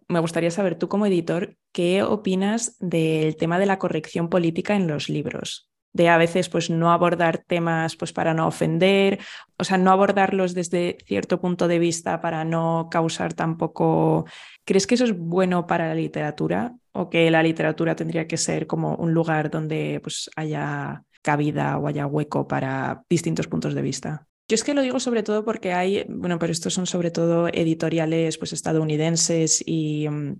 [0.07, 4.87] me gustaría saber tú como editor, ¿qué opinas del tema de la corrección política en
[4.87, 5.72] los libros?
[5.93, 9.19] De a veces pues no abordar temas pues para no ofender,
[9.57, 14.25] o sea, no abordarlos desde cierto punto de vista para no causar tampoco...
[14.65, 16.75] ¿Crees que eso es bueno para la literatura?
[16.93, 21.87] o que la literatura tendría que ser como un lugar donde pues haya cabida o
[21.87, 24.27] haya hueco para distintos puntos de vista.
[24.47, 27.47] Yo es que lo digo sobre todo porque hay, bueno, pero estos son sobre todo
[27.47, 30.35] editoriales pues estadounidenses y mm,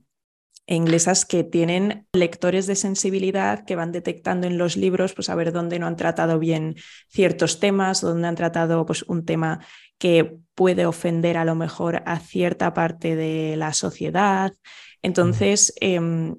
[0.66, 5.36] e inglesas que tienen lectores de sensibilidad que van detectando en los libros pues a
[5.36, 6.76] ver dónde no han tratado bien
[7.10, 9.60] ciertos temas, dónde han tratado pues un tema
[9.98, 14.54] que puede ofender a lo mejor a cierta parte de la sociedad.
[15.02, 16.36] Entonces, em,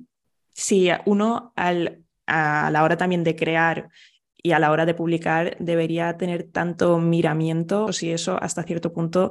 [0.52, 3.88] si uno al, a la hora también de crear
[4.42, 8.92] y a la hora de publicar debería tener tanto miramiento, o si eso hasta cierto
[8.92, 9.30] punto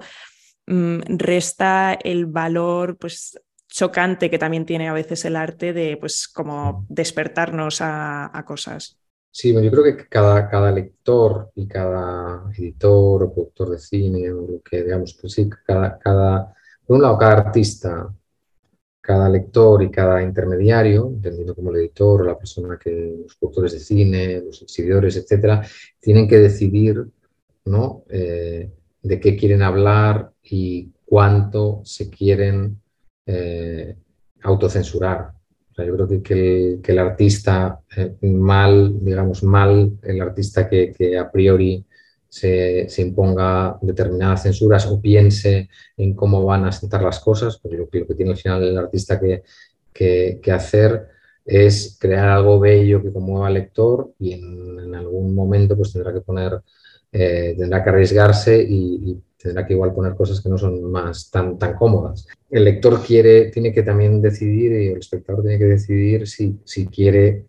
[0.67, 3.39] mm, resta el valor pues
[3.73, 8.99] chocante que también tiene a veces el arte de pues como despertarnos a, cosas.
[9.31, 14.41] Sí, yo creo que cada, cada lector y cada editor o productor de cine o
[14.41, 16.53] lo que digamos, pues cada, cada,
[16.85, 18.13] por un lado, cada artista
[19.01, 23.73] cada lector y cada intermediario, entendiendo como el editor o la persona que, los productores
[23.73, 25.61] de cine, los exhibidores, etcétera,
[25.99, 27.05] tienen que decidir
[27.65, 28.05] ¿no?
[28.09, 32.81] Eh, de qué quieren hablar y cuánto se quieren
[33.25, 33.95] eh,
[34.43, 35.31] autocensurar.
[35.77, 41.85] yo creo que, el, artista eh, mal, digamos, mal, el artista que, que a priori
[42.33, 47.87] se, imponga determinadas censuras o piense en cómo van a sentar las cosas, porque lo,
[47.87, 49.43] que tiene al final el artista que,
[49.93, 51.09] que, hacer
[51.45, 56.21] es crear algo bello que conmueva al lector y en, algún momento pues tendrá que
[56.21, 56.59] poner,
[57.11, 61.59] eh, tendrá que arriesgarse y, tendrá que igual poner cosas que no son más tan,
[61.59, 62.27] tan cómodas.
[62.49, 66.87] El lector quiere, tiene que también decidir y el espectador tiene que decidir si, si
[66.87, 67.45] quiere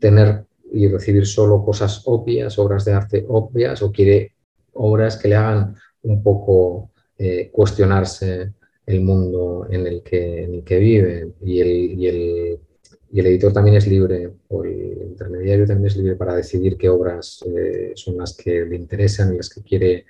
[0.00, 4.32] tener y recibir solo cosas obvias, obras de arte obvias, o quiere
[4.72, 8.52] obras que le hagan un poco eh, cuestionarse
[8.86, 11.32] el mundo en el que, en el que vive.
[11.42, 12.58] Y el, y, el,
[13.12, 16.88] y el, editor también es libre, o el intermediario también es libre para decidir qué
[16.88, 20.04] obras eh, son las que le interesan y las que quiere eh,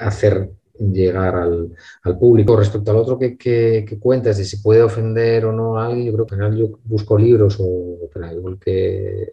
[0.00, 2.56] hacer llegar al, al, público.
[2.56, 6.06] Respecto al otro que, que, que, cuentas de si puede ofender o no a alguien,
[6.06, 9.32] yo creo que en general yo busco libros o, igual que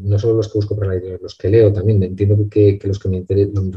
[0.00, 2.02] no solo los que busco para los que leo también.
[2.02, 3.18] Entiendo que, que los, que me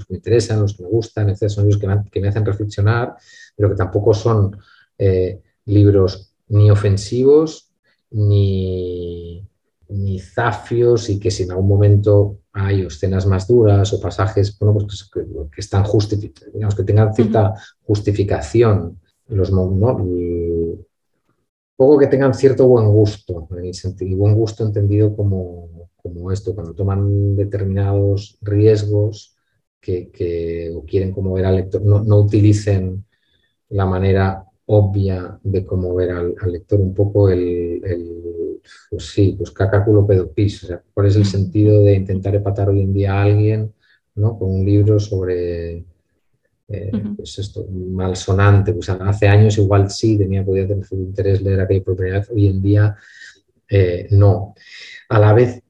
[0.10, 3.16] interesan, los que me gustan, etc., son los que me, que me hacen reflexionar,
[3.56, 4.58] pero que tampoco son
[4.98, 7.70] eh, libros ni ofensivos
[8.12, 9.48] ni,
[9.90, 14.76] ni zafios y que si en algún momento hay escenas más duras o pasajes bueno,
[14.76, 15.84] pues que, que, están
[16.54, 20.06] digamos, que tengan cierta justificación, los, ¿no?
[21.76, 23.48] poco que tengan cierto buen gusto,
[24.00, 29.36] y buen gusto entendido como, como esto, cuando toman determinados riesgos
[29.82, 33.06] que, que o quieren como ver al lector, no, no utilicen
[33.70, 38.43] la manera obvia de cómo ver al, al lector, un poco el, el,
[38.90, 42.82] pues sí, pues cacaculo pedopis, o sea, cuál es el sentido de intentar empatar hoy
[42.82, 43.74] en día a alguien
[44.16, 44.38] ¿no?
[44.38, 45.78] con un libro sobre,
[46.68, 47.16] eh, uh -huh.
[47.16, 52.30] pues esto, malsonante, pues hace años igual sí tenía, podía tener interés leer primera vez,
[52.30, 52.96] hoy en día
[53.70, 54.54] eh, no.
[55.10, 55.62] A la vez,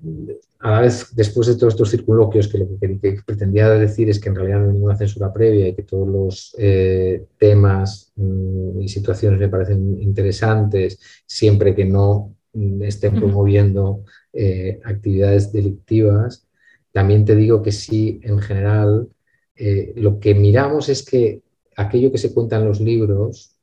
[0.60, 4.20] a la vez, después de todos estos circunloquios, que lo que, que, pretendía decir es
[4.20, 8.82] que en realidad no hay ninguna censura previa y que todos los eh, temas mmm,
[8.82, 12.36] y situaciones me parecen interesantes, siempre que no
[12.82, 16.48] estén promoviendo eh, actividades delictivas,
[16.92, 19.10] también te digo que sí, en general,
[19.56, 21.42] eh, lo que miramos es que
[21.76, 23.56] aquello que se cuenta en los libros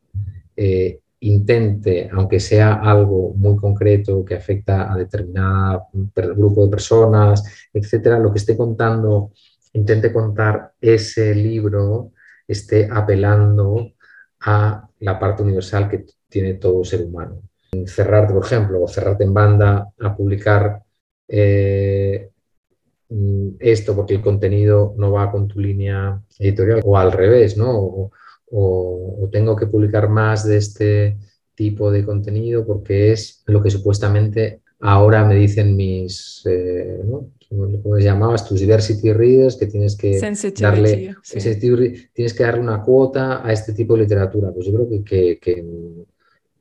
[0.56, 8.18] eh, intente, aunque sea algo muy concreto que afecta a determinado grupo de personas, etcétera,
[8.18, 9.32] lo que esté contando,
[9.74, 12.12] intente contar ese libro,
[12.48, 13.92] esté apelando
[14.40, 17.42] a la parte universal que tiene todo ser humano.
[17.86, 20.82] Cerrarte, por ejemplo, o cerrarte en banda a publicar
[21.28, 22.30] eh,
[23.58, 27.70] esto porque el contenido no va con tu línea editorial o al revés, ¿no?
[27.78, 28.10] O,
[28.52, 31.16] o, o, tengo que publicar más de este
[31.54, 37.30] tipo de contenido porque es lo que supuestamente ahora me dicen mis, eh, ¿no?
[37.82, 38.48] ¿cómo les llamabas?
[38.48, 40.20] Tus diversity readers, que tienes que
[40.60, 41.58] darle, sí.
[42.14, 44.52] tienes que darle una cuota a este tipo de literatura.
[44.52, 45.64] Pues yo creo que, que, que,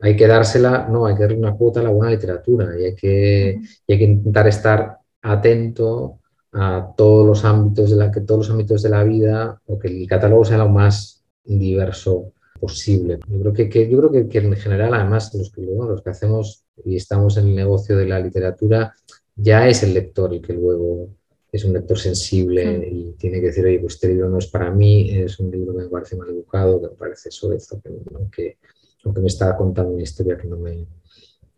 [0.01, 2.95] hay que dársela, no, hay que darle una cuota a la buena literatura y hay
[2.95, 6.19] que, y hay que intentar estar atento
[6.53, 9.89] a todos los ámbitos de la que todos los ámbitos de la vida o que
[9.89, 13.19] el catálogo sea lo más diverso posible.
[13.27, 16.01] Yo creo que, que yo creo que, que, en general, además, los que, bueno, los
[16.01, 18.93] que hacemos y estamos en el negocio de la literatura,
[19.35, 21.09] ya es el lector el que luego
[21.51, 24.71] es un lector sensible y tiene que decir, oye, pues este libro no es para
[24.71, 28.29] mí, es un libro que me parece mal educado, que me parece soez, que, ¿no?
[28.29, 28.57] que,
[29.03, 30.85] aunque me está contando una historia que no me,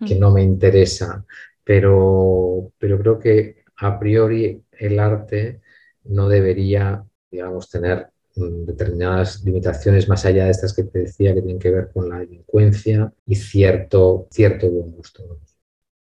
[0.06, 1.26] que no me interesa.
[1.64, 5.62] Pero, pero creo que a priori el arte
[6.04, 11.60] no debería, digamos, tener determinadas limitaciones más allá de estas que te decía que tienen
[11.60, 15.40] que ver con la delincuencia y cierto, cierto buen gusto.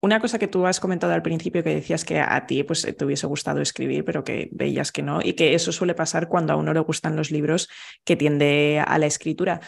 [0.01, 3.05] Una cosa que tú has comentado al principio que decías que a ti pues, te
[3.05, 6.57] hubiese gustado escribir, pero que veías que no, y que eso suele pasar cuando a
[6.57, 7.69] uno le gustan los libros
[8.05, 9.61] que tiende a la escritura.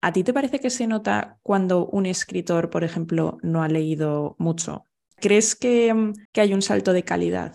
[0.00, 4.36] ¿A ti te parece que se nota cuando un escritor, por ejemplo, no ha leído
[4.38, 4.84] mucho?
[5.16, 7.54] ¿Crees que, mm, que hay un salto de calidad?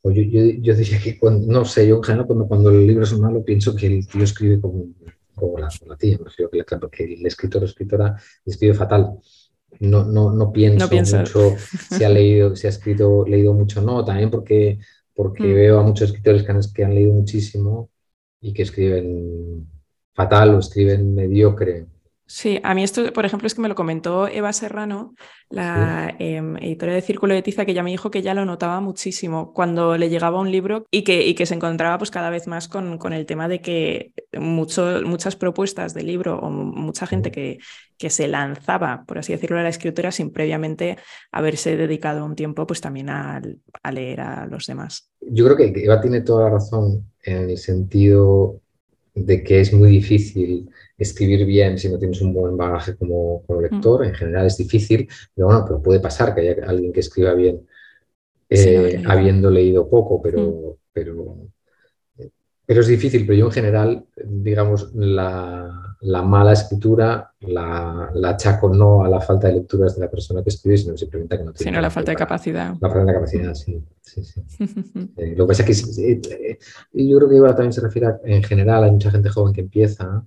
[0.00, 2.86] Pues yo, yo, yo, diría que, cuando, no sé, yo en general cuando, cuando el
[2.86, 4.86] libro es malo pienso que el tío escribe como,
[5.34, 9.18] como, la, la tía, me refiero que, que el escritor o escritora escribe fatal.
[9.80, 11.56] No, no, no pienso no mucho
[11.96, 14.78] si ha leído, si ha escrito, leído mucho o no, también porque,
[15.14, 15.54] porque mm.
[15.54, 17.90] veo a muchos escritores que han, que han leído muchísimo
[18.40, 19.66] y que escriben
[20.14, 21.86] fatal o escriben mediocre.
[22.24, 25.14] Sí, a mí esto, por ejemplo, es que me lo comentó Eva Serrano,
[25.50, 26.24] la sí.
[26.24, 29.52] eh, editora de Círculo de Tiza, que ya me dijo que ya lo notaba muchísimo
[29.52, 32.68] cuando le llegaba un libro y que, y que se encontraba pues cada vez más
[32.68, 37.58] con, con el tema de que mucho, muchas propuestas de libro o mucha gente que,
[37.98, 40.96] que se lanzaba, por así decirlo, a la escritura sin previamente
[41.32, 43.42] haberse dedicado un tiempo pues también a,
[43.82, 45.10] a leer a los demás.
[45.20, 48.61] Yo creo que Eva tiene toda la razón en el sentido
[49.14, 53.60] de que es muy difícil escribir bien si no tienes un buen bagaje como, como
[53.60, 54.00] lector.
[54.00, 54.08] Mm.
[54.08, 57.66] En general es difícil, pero bueno, pero puede pasar que haya alguien que escriba bien
[58.48, 60.76] eh, sí, habiendo leído poco, pero, mm.
[60.92, 61.36] pero,
[62.66, 63.26] pero es difícil.
[63.26, 69.20] Pero yo en general, digamos, la, la mala escritura la, la, achaco no a la
[69.20, 71.70] falta de lecturas de la persona que escribe, sino simplemente que no tiene.
[71.70, 72.74] Sino la falta de capacidad.
[72.80, 73.80] La falta de capacidad, sí.
[74.00, 74.42] sí, sí.
[75.16, 76.58] eh, lo que pasa es que eh,
[76.92, 79.60] yo creo que igual también se refiere a, en general, hay mucha gente joven que
[79.60, 80.26] empieza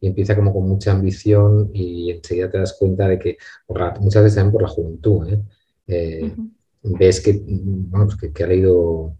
[0.00, 3.38] y empieza como con mucha ambición y enseguida te das cuenta de que,
[4.00, 5.28] muchas veces también por la juventud,
[5.86, 6.32] ¿eh?
[6.82, 7.42] Ves que,
[7.90, 9.16] pues que, que ha leído,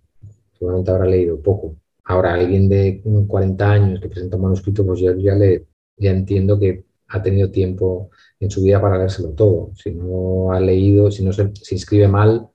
[0.53, 1.77] seguramente habrá leído poco.
[2.05, 6.59] Ahora, alguien de 40 años que presenta un manuscrito, pues yo ya le ya entiendo
[6.59, 9.70] que ha tenido tiempo en su vida para leérselo todo.
[9.74, 12.48] Si no ha leído, si no se, se inscribe mal,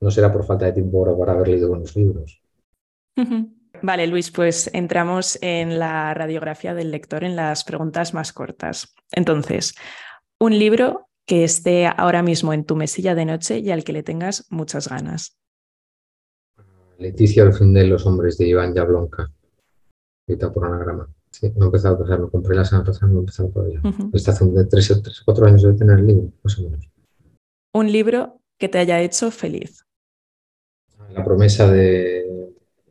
[0.00, 2.42] no será por falta de tiempo para haber leído buenos libros.
[3.82, 8.94] Vale, Luis, pues entramos en la radiografía del lector en las preguntas más cortas.
[9.12, 9.74] Entonces,
[10.38, 14.02] un libro que esté ahora mismo en tu mesilla de noche y al que le
[14.02, 15.38] tengas muchas ganas.
[16.98, 19.30] Leticia, fin de los hombres de Iván Yablonka,
[20.26, 21.15] escrita por anagrama.
[21.38, 23.78] Sí, no he empezado a pasar, me compré la semana pasada, no he empezado todavía.
[23.84, 24.10] Uh -huh.
[24.14, 26.88] Está hace tres o cuatro años de tener el libro, más o menos.
[27.74, 29.84] Un libro que te haya hecho feliz.
[31.12, 32.24] La promesa de,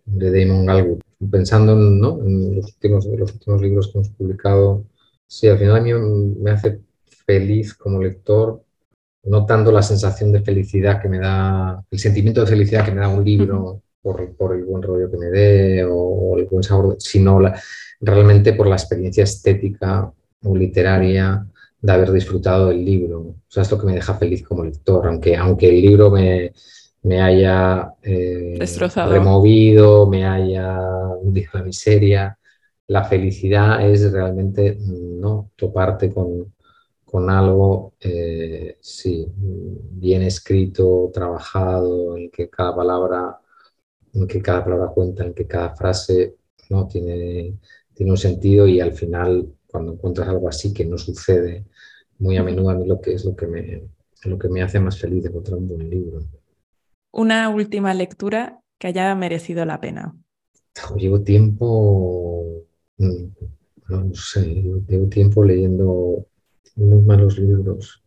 [0.05, 0.99] de Damon Galwood.
[1.31, 2.19] Pensando en, ¿no?
[2.19, 4.86] en los, últimos, los últimos libros que hemos publicado,
[5.25, 6.81] sí, al final a mí me hace
[7.25, 8.62] feliz como lector,
[9.23, 13.08] notando la sensación de felicidad que me da, el sentimiento de felicidad que me da
[13.08, 13.55] un libro.
[13.60, 13.81] Uh -huh.
[14.05, 17.60] Por, por, el buen rollo que me dé o, o el buen sabor, sino la,
[17.99, 20.12] realmente por la experiencia estética
[20.43, 21.45] o literaria
[21.81, 23.19] de haber disfrutado del libro.
[23.19, 26.51] O sea, es lo que me deja feliz como lector, aunque, aunque el libro me,
[27.03, 28.58] me haya eh,
[29.08, 30.79] removido, me haya
[31.21, 32.39] hundido la miseria.
[32.88, 35.51] La felicidad es realmente ¿no?
[35.55, 36.53] toparte con,
[37.05, 43.39] con algo, eh, sí, bien escrito, trabajado, en que cada palabra,
[44.13, 46.36] en que cada palabra cuenta, en que cada frase
[46.69, 46.88] ¿no?
[46.88, 47.60] tiene,
[47.95, 51.65] tiene un sentido y al final cuando encuentras algo así que no sucede
[52.19, 53.84] muy a menudo a mí lo que es lo que me,
[54.23, 56.21] lo que me hace más feliz de encontrar un buen libro.
[57.12, 60.15] Una última lectura que haya merecido la pena.
[60.97, 62.63] Llevo tiempo,
[62.97, 63.25] mm,
[63.89, 64.45] no sé,
[64.88, 66.25] llevo tiempo leyendo
[66.75, 68.01] unos malos libros.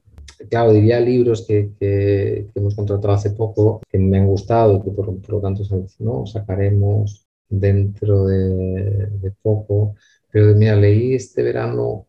[0.50, 4.90] Claro, diría libros que, que, que hemos contratado hace poco, que me han gustado, que
[4.90, 5.62] por, por lo tanto
[5.98, 6.26] ¿no?
[6.26, 9.94] sacaremos dentro de, de, poco.
[10.30, 12.06] Pero mira, leí este verano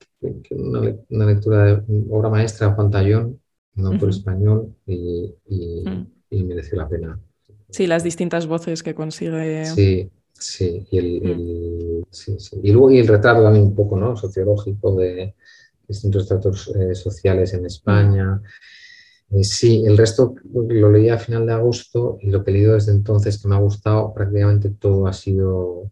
[0.51, 3.39] una, una lectura de obra maestra de Juan Tallón,
[3.75, 4.09] no por uh -huh.
[4.09, 6.07] español, y, y, uh -huh.
[6.29, 7.19] y, mereció la pena.
[7.69, 9.65] Sí, las distintas voces que consigue.
[9.65, 10.85] Sí, sí.
[10.91, 11.31] Y, el, uh -huh.
[11.31, 12.59] el, sí, sí.
[12.61, 14.15] y luego y el retrato también un poco ¿no?
[14.17, 15.35] sociológico de
[15.87, 18.41] distintos tratos eh, sociales en España.
[19.31, 22.73] Eh, sí, el resto lo leí a final de agosto y lo que he leído
[22.73, 25.91] desde entonces que me ha gustado, prácticamente todo ha sido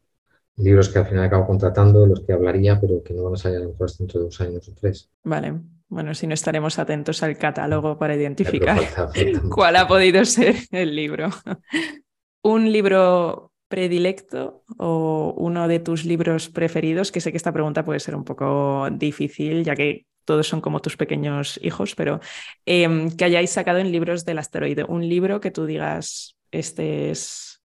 [0.58, 3.38] libros que al final acabo contratando, de los que hablaría, pero que no van a
[3.38, 5.10] salir a lo mejor dentro de dos años o tres.
[5.24, 5.54] Vale,
[5.88, 10.56] bueno, si no estaremos atentos al catálogo para identificar falta, falta cuál ha podido ser
[10.72, 11.30] el libro.
[12.44, 18.00] Un libro predilecto o uno de tus libros preferidos, que sé que esta pregunta puede
[18.00, 22.20] ser un poco difícil, ya que todos son como tus pequeños hijos, pero
[22.66, 27.62] eh, que hayáis sacado en libros del asteroide, un libro que tú digas, este es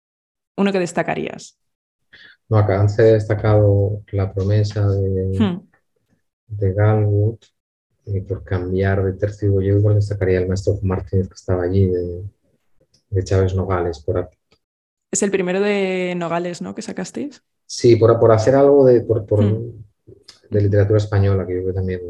[0.56, 1.58] uno que destacarías.
[2.48, 5.68] No, acá se ha destacado la promesa de, hmm.
[6.48, 7.38] de Galwood,
[8.06, 12.24] y por cambiar de tercio, yo igual destacaría el maestro Martínez que estaba allí, de,
[13.10, 14.28] de Chávez Nogales, por,
[15.10, 16.74] es el primero de Nogales, ¿no?
[16.74, 17.42] Que sacasteis.
[17.66, 19.84] Sí, por, por hacer algo de, por, por, hmm.
[20.50, 22.00] de literatura española, que yo creo que también,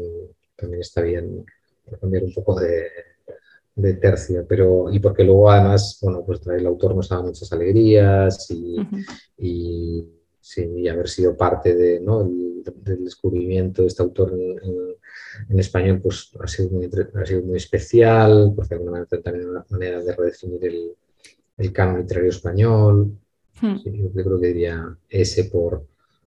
[0.55, 1.45] también está bien,
[1.85, 2.87] por cambiar un poco de,
[3.75, 8.49] de tercio, pero y porque luego además, bueno, pues el autor nos daba muchas alegrías
[8.51, 9.05] y, uh -huh.
[9.37, 10.07] y,
[10.39, 12.21] sí, y, haber sido parte de, ¿no?
[12.21, 14.75] el, del descubrimiento de este autor en, en,
[15.49, 19.49] en, español, pues ha sido, muy, ha sido muy especial, porque de alguna manera también
[19.49, 20.95] una manera de redefinir el,
[21.61, 23.17] el canon literario español.
[23.61, 23.77] Hmm.
[23.77, 25.85] Sí, yo creo que diría ese por,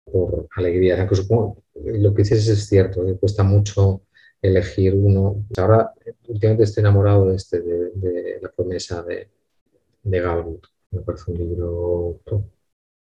[0.05, 0.99] por alegría.
[0.99, 4.03] Aunque supongo, lo que dices es cierto, que cuesta mucho
[4.41, 5.45] elegir uno.
[5.57, 5.93] Ahora,
[6.29, 9.29] últimamente estoy enamorado de, este, de, de la promesa de,
[10.03, 10.61] de.
[10.91, 12.21] Me parece un libro.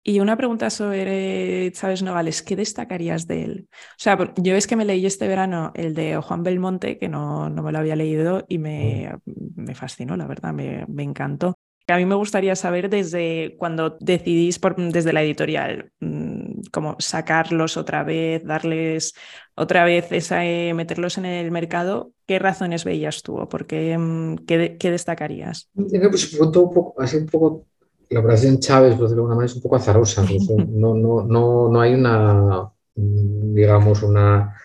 [0.03, 3.69] Y una pregunta sobre Chávez Nogales, ¿qué destacarías de él?
[3.71, 7.49] O sea, yo es que me leí este verano el de Juan Belmonte, que no,
[7.49, 11.58] no me lo había leído y me, me fascinó, la verdad, me, me encantó.
[11.93, 17.77] A mí me gustaría saber desde cuando decidís por, desde la editorial, mmm, como sacarlos
[17.77, 19.13] otra vez, darles
[19.55, 23.97] otra vez esa, eh, meterlos en el mercado, ¿qué razones veías tú o por qué,
[23.97, 25.69] mmm, qué, qué, destacarías?
[25.73, 27.65] Pues todo un poco, así un poco,
[28.09, 30.23] la operación Chávez, pues de alguna manera es un poco azarosa.
[30.69, 34.55] No, no, no, no hay una, digamos, una,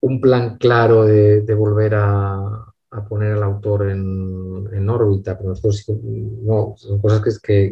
[0.00, 2.67] un plan claro de, volver a,
[3.08, 7.64] poner al autor en, órbita, pero nosotros no, son cosas que, es que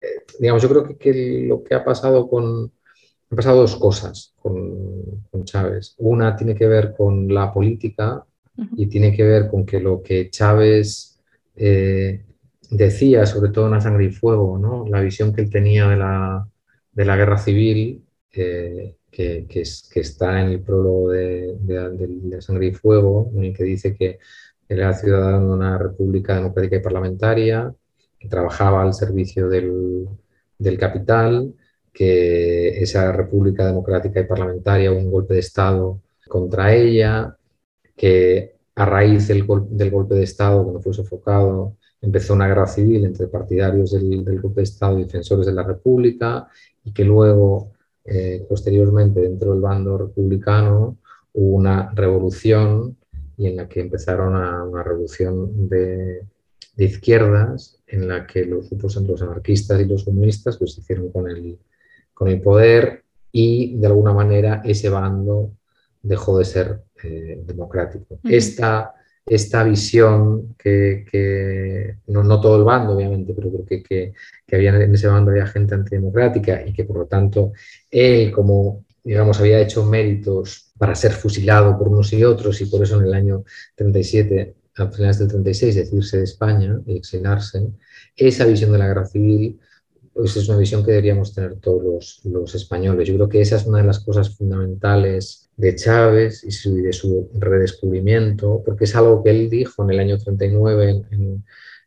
[0.00, 2.72] eh, digamos, yo creo que, lo que ha pasado con,
[3.30, 5.94] han pasado dos cosas con, Chávez.
[5.98, 8.24] Una tiene que ver con la política
[8.76, 11.18] y tiene que ver con que lo que Chávez
[11.56, 12.24] eh,
[12.70, 14.86] decía, sobre todo en La Sangre y Fuego, ¿no?
[14.86, 16.46] la visión que él tenía de la,
[16.92, 19.62] de la guerra civil, eh, que, que,
[20.00, 24.18] está en el prólogo de, de, Sangre y Fuego, en el que dice que
[24.68, 27.74] era ciudadano de una república democrática y parlamentaria,
[28.18, 30.06] que trabajaba al servicio del,
[30.58, 31.54] del capital,
[31.92, 37.36] que esa república democrática y parlamentaria hubo un golpe de Estado contra ella,
[37.96, 43.04] que a raíz del, del golpe de Estado, cuando fue sofocado, empezó una guerra civil
[43.04, 46.48] entre partidarios del golpe de Estado y defensores de la República,
[46.84, 47.72] y que luego,
[48.10, 50.98] eh, posteriormente, dentro del bando republicano,
[51.32, 52.96] hubo una revolución
[53.36, 56.24] y en la que empezaron a una revolución de,
[56.74, 60.80] de izquierdas, en la que los grupos entre los anarquistas y los comunistas pues, se
[60.80, 61.56] hicieron con el,
[62.12, 65.52] con el poder y de alguna manera ese bando
[66.02, 68.18] dejó de ser eh, democrático.
[68.24, 68.92] esta,
[69.26, 74.12] esta visión que, no, no, todo el bando, obviamente, pero creo que, que,
[74.46, 77.52] que, había en ese bando había gente antidemocrática y que por lo tanto
[77.90, 82.82] él, como digamos, había hecho méritos para ser fusilado por unos y otros y por
[82.82, 83.44] eso en el año
[83.74, 87.68] 37, a finales del 36, decirse de España y exilarse,
[88.16, 89.58] esa visión de la guerra civil
[90.12, 93.08] pues es una visión que deberíamos tener todos los, españoles.
[93.08, 97.30] Yo creo que esa es una de las cosas fundamentales de Chávez y, de su
[97.34, 101.44] redescubrimiento, porque es algo que él dijo en el año 39, en,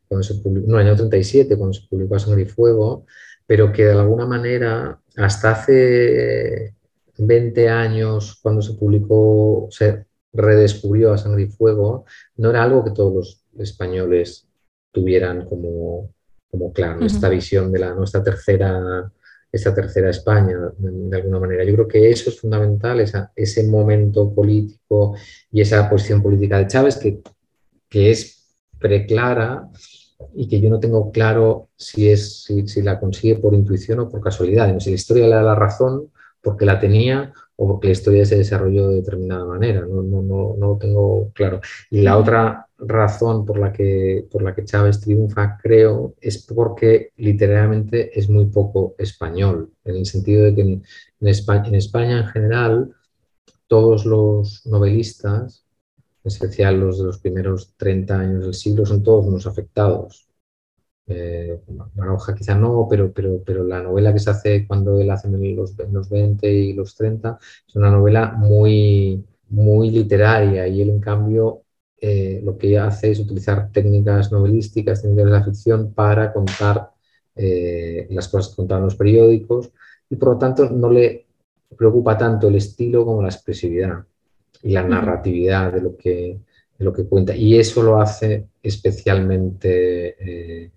[0.07, 3.05] cuando se publicó, no, en el año 37, cuando se publicó Sangre y Fuego,
[3.47, 6.75] pero que de alguna manera hasta hace
[7.17, 12.05] 20 años, cuando se publicó, se redescubrió a Sangre y Fuego,
[12.37, 14.47] no era algo que todos los españoles
[14.91, 16.13] tuvieran como,
[16.51, 19.11] como claro, esta visión de la, nuestra tercera,
[19.53, 21.63] esta tercera España, de, alguna manera.
[21.63, 25.15] Yo creo que eso es fundamental, esa, ese momento político
[25.51, 27.21] y esa posición política de Chávez que,
[27.87, 29.69] que es preclara
[30.33, 34.21] y que yo no tengo claro si, es, si, la consigue por intuición o por
[34.21, 34.75] casualidad.
[34.79, 36.09] Si la historia le da la razón
[36.41, 39.81] porque la tenía o porque la historia se desarrolló de determinada manera.
[39.81, 41.61] No, no, no, no lo tengo claro.
[41.91, 47.11] Y la otra razón por la, que, por la que Chávez triunfa, creo, es porque
[47.17, 50.83] literalmente es muy poco español, en el sentido de que en,
[51.21, 52.91] España, en España en general
[53.67, 55.65] todos los novelistas,
[56.23, 60.27] en especial los de los primeros 30 años del siglo, son todos unos afectados.
[61.05, 61.59] Eh,
[62.37, 65.77] quizá no, pero, pero, pero la novela que se hace cuando él hace en los,
[65.77, 70.99] en los 20 y los 30 es una novela muy, muy literaria y él en
[70.99, 71.63] cambio
[72.05, 76.91] eh, lo que hace es utilizar técnicas novelísticas, técnicas de la ficción para contar
[77.33, 79.71] eh, las cosas que contaban los periódicos
[80.09, 81.27] y por lo tanto no le
[81.77, 84.03] preocupa tanto el estilo como la expresividad
[84.61, 86.39] y la narratividad de lo que,
[86.79, 87.37] lo que cuenta.
[87.37, 90.71] Y eso lo hace especialmente eh,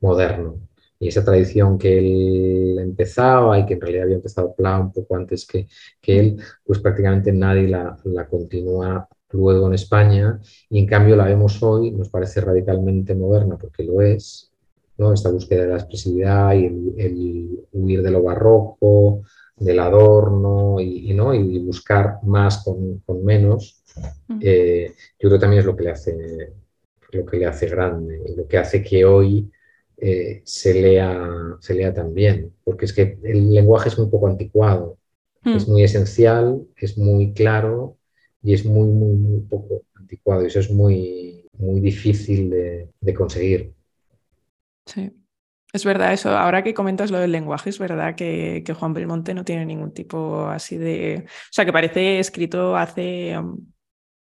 [0.00, 0.58] moderno.
[0.98, 5.14] Y esa tradición que él empezaba y que en realidad había empezado Pla un poco
[5.14, 5.68] antes que,
[6.00, 11.26] que él, pues prácticamente nadie la, la continúa luego en España y en cambio la
[11.26, 14.52] vemos hoy, nos parece radicalmente moderna porque lo es,
[14.98, 15.12] ¿no?
[15.12, 19.22] esta búsqueda de la expresividad y el, huir de lo barroco,
[19.56, 21.34] del adorno y, ¿no?
[21.34, 23.82] y buscar más con, menos,
[24.28, 24.38] mm.
[24.40, 26.52] eh, yo creo que también es lo que le hace,
[27.12, 29.50] lo que le hace grande y lo que hace que hoy
[29.96, 31.30] eh, se, lea,
[31.60, 34.98] se lea también, porque es que el lenguaje es muy poco anticuado,
[35.42, 35.56] mm.
[35.56, 37.96] es muy esencial, es muy claro
[38.42, 43.74] y es muy, muy, muy poco anticuado y eso es muy, muy difícil de, conseguir.
[44.86, 45.10] Sí.
[45.72, 46.30] Es verdad eso.
[46.30, 50.46] Ahora que comentas lo del lenguaje, es verdad que, Juan Belmonte no tiene ningún tipo
[50.46, 51.24] así de...
[51.26, 53.34] O sea, que parece escrito hace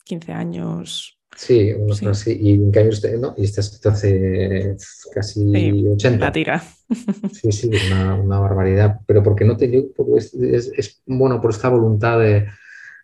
[0.04, 1.18] 15 um, años.
[1.36, 1.72] Sí,
[2.14, 2.38] sí.
[2.40, 3.34] y en cambio ¿no?
[3.36, 4.76] y está escrito hace
[5.12, 6.24] casi 80.
[6.24, 6.64] La tira.
[7.32, 9.00] Sí, sí, es una, barbaridad.
[9.04, 12.46] Pero porque no te es, es, bueno por esta voluntad de,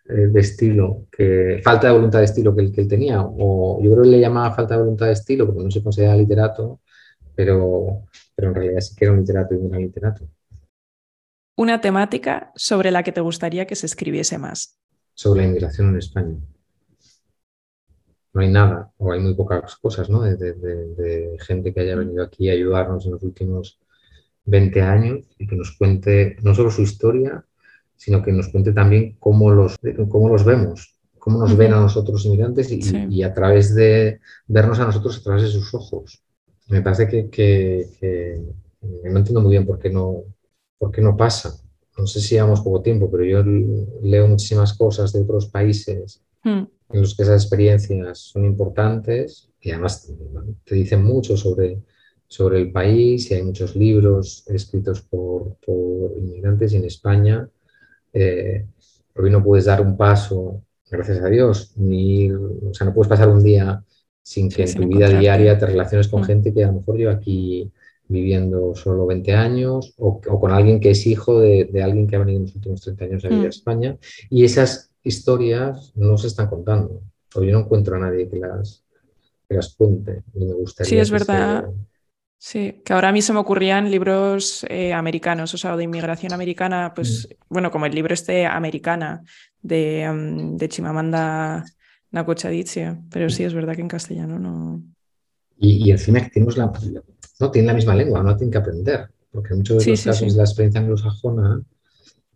[0.05, 4.03] de estilo, que falta de voluntad de estilo que, que él tenía, o yo creo
[4.03, 6.81] que le llamaba falta de voluntad de estilo porque no se considera literato,
[7.35, 8.03] pero,
[8.35, 10.27] pero en realidad sí que era un literato y un gran literato.
[11.57, 14.79] Una temática sobre la que te gustaría que se escribiese más.
[15.13, 16.35] Sobre la inmigración en España.
[18.33, 20.21] No hay nada, o hay muy pocas cosas, ¿no?
[20.21, 23.79] De, de gente que haya venido aquí a ayudarnos en los últimos
[24.45, 27.45] 20 años y que nos cuente no solo su historia,
[28.01, 29.77] sino que nos cuente también cómo los,
[30.09, 34.85] cómo los vemos, cómo nos ven a nosotros inmigrantes y, a través de vernos a
[34.85, 36.23] nosotros a través de sus ojos.
[36.67, 38.41] Me parece que,
[38.81, 40.23] no entiendo muy bien por qué no,
[40.79, 41.55] por qué no pasa.
[41.95, 43.43] No sé si llevamos poco tiempo, pero yo
[44.01, 50.11] leo muchísimas cosas de otros países en los que esas experiencias son importantes y además
[50.65, 51.83] te dicen mucho sobre,
[52.27, 55.55] sobre el país y hay muchos libros escritos por,
[56.17, 57.47] inmigrantes y en España
[58.13, 58.65] eh,
[59.15, 63.29] hoy no puedes dar un paso, gracias a Dios, ni, o sea, no puedes pasar
[63.29, 63.83] un día
[64.23, 66.25] sin que en tu vida diaria te relaciones con mm.
[66.25, 67.71] gente que a lo mejor lleva aquí
[68.07, 72.39] viviendo solo 20 años o, con alguien que es hijo de, alguien que ha venido
[72.39, 73.49] en los últimos 30 años a vivir a mm.
[73.49, 73.97] España
[74.29, 77.01] y esas historias no se están contando.
[77.33, 78.83] O yo no encuentro a nadie que las,
[79.47, 80.89] que las cuente y me gustaría.
[80.89, 81.69] Sí, es verdad.
[82.43, 86.33] Sí, que ahora a mí se me ocurrían libros eh, americanos, o sea, de inmigración
[86.33, 87.53] americana, pues mm.
[87.53, 89.23] bueno, como el libro este Americana
[89.61, 91.63] de, um, de Chimamanda
[92.11, 92.65] Ngozi
[93.11, 94.81] pero sí es verdad que en castellano no.
[95.59, 96.71] Y, y encima que tenemos la,
[97.39, 100.31] no tienen la misma lengua, no tienen que aprender, porque en muchos de los casos
[100.33, 101.61] de la experiencia anglosajona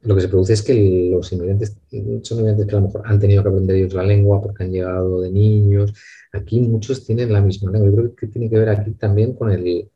[0.01, 1.79] lo que se produce es que los inmigrantes
[2.21, 4.71] son inmigrantes que a lo mejor han tenido que aprender ellos la lengua porque han
[4.71, 5.95] llegado de niños.
[6.31, 7.89] Aquí muchos tienen la misma lengua.
[7.89, 9.89] Yo creo que tiene que ver aquí también con el,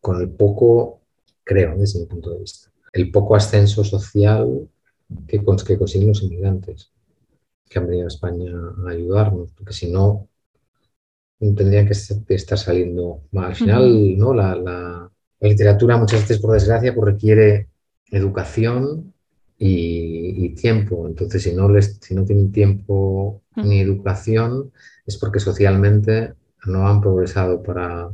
[0.00, 1.00] con el poco,
[1.44, 4.68] creo, desde mi punto de vista, el poco ascenso social
[5.26, 6.92] que, que consiguen los inmigrantes
[7.68, 8.52] que han venido a España
[8.86, 10.28] a ayudarnos, porque si no,
[11.38, 14.34] tendrían que estar saliendo Al final, ¿no?
[14.34, 17.68] La, literatura muchas veces, por desgracia, pues requiere
[18.10, 19.14] educación
[19.56, 21.06] y, tiempo.
[21.06, 24.72] Entonces, si no, les, si no tienen tiempo ni educación,
[25.06, 26.34] es porque socialmente
[26.66, 28.10] no han progresado para,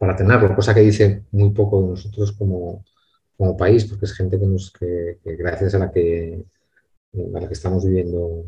[0.00, 2.86] para tenerlo, cosa que dice muy poco de nosotros como,
[3.36, 6.42] como país, porque es gente que, nos, que, gracias a la que,
[7.12, 8.46] a la que estamos viviendo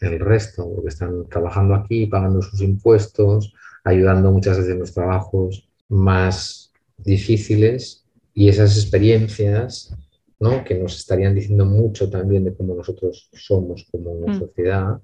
[0.00, 3.52] el resto, porque están trabajando aquí, pagando sus impuestos,
[3.84, 9.94] ayudando muchas veces en los trabajos más difíciles y esas experiencias
[10.40, 10.64] ¿no?
[10.64, 14.38] que nos estarían diciendo mucho también de cómo nosotros somos como una mm.
[14.38, 14.98] sociedad,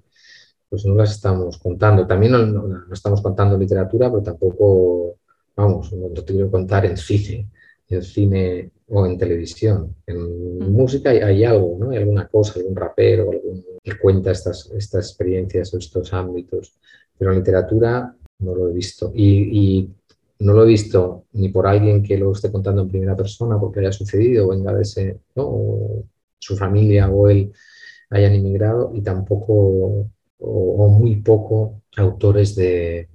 [0.69, 2.07] pues no las estamos contando.
[2.07, 5.19] También no, estamos contando literatura, pero tampoco,
[5.55, 7.49] vamos, no te quiero contar en cine,
[7.89, 9.95] en cine o en televisión.
[10.05, 11.91] En música hay, algo, ¿no?
[11.91, 16.77] Hay alguna cosa, algún rapero, algún que cuenta estas, estas experiencias o estos ámbitos.
[17.17, 19.11] Pero en literatura no lo he visto.
[19.13, 19.89] Y,
[20.39, 23.79] no lo he visto ni por alguien que lo esté contando en primera persona porque
[23.79, 25.43] haya sucedido, o venga de ese, ¿no?
[25.45, 26.03] o
[26.37, 27.53] su familia o él
[28.09, 33.07] hayan inmigrado, y tampoco, o, muy poco, autores de,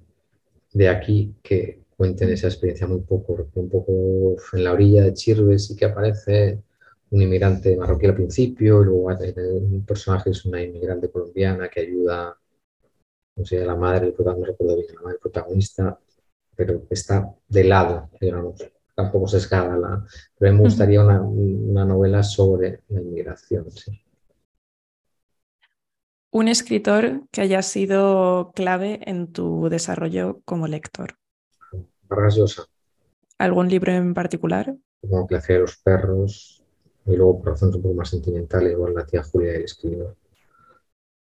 [0.73, 5.69] de aquí que cuenten esa experiencia muy poco, un poco en la orilla de Chirves
[5.73, 6.63] y que aparece
[7.11, 12.39] un inmigrante marroquí al principio, luego un personaje es una inmigrante colombiana que ayuda,
[13.35, 15.99] no sé, a la madre, no recuerdo bien, la madre protagonista,
[16.55, 20.05] pero está de lado, digamos, tampoco se escala.
[20.39, 23.67] pero me gustaría una, novela sobre la inmigración.
[26.31, 31.19] Un escritor que haya sido clave en tu desarrollo como lector.
[32.09, 32.69] Vargas.
[33.39, 34.75] ¿Algún libro en particular?
[35.01, 36.65] Como que hacía los perros,
[37.07, 40.17] y luego por razones un poco más sentimentales, igual la tía Julia y el escritor.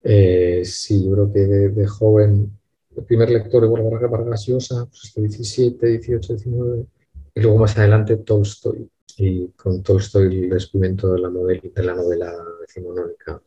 [0.02, 2.58] Eh, sí, yo creo que de, joven,
[2.96, 6.86] el primer lector igual Vargas, Vargas Llosa, pues 17, 18, 19,
[7.34, 8.90] y luego más adelante Tolstoy.
[9.18, 13.40] Y con Tolstoy el descubrimiento de la, novela, de la novela decimonónica.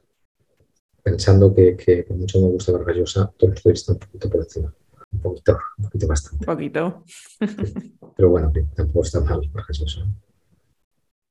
[1.02, 4.74] Pensando que, que, mucho me gusta Vargas Llosa, Tolstoy está un poquito por encima.
[5.14, 6.46] Un poquito, un poquito bastante.
[6.46, 7.04] Un poquito.
[8.16, 10.08] Pero bueno, tampoco está mal Vargas Llosa.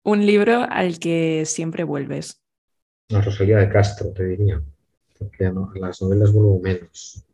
[0.04, 2.40] Un libro al que siempre vuelves.
[3.08, 4.62] La Rosalía de Castro, te diría.
[5.18, 7.24] Porque las novelas vuelvo menos,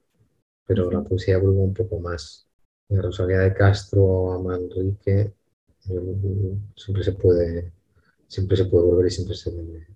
[0.66, 2.46] pero la poesía vuelvo un poco más.
[2.88, 5.32] La Rosalía de Castro, a Manrique,
[6.76, 7.72] siempre se puede,
[8.26, 9.86] siempre se puede volver y siempre se debe.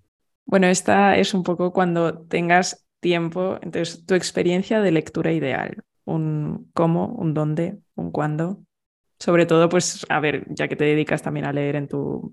[0.45, 6.69] Bueno, esta es un poco cuando tengas tiempo, entonces tu experiencia de lectura ideal, un
[6.73, 8.63] cómo, un dónde, un cuándo.
[9.19, 12.31] Sobre todo, pues, a ver, ya que te dedicas también a leer en tu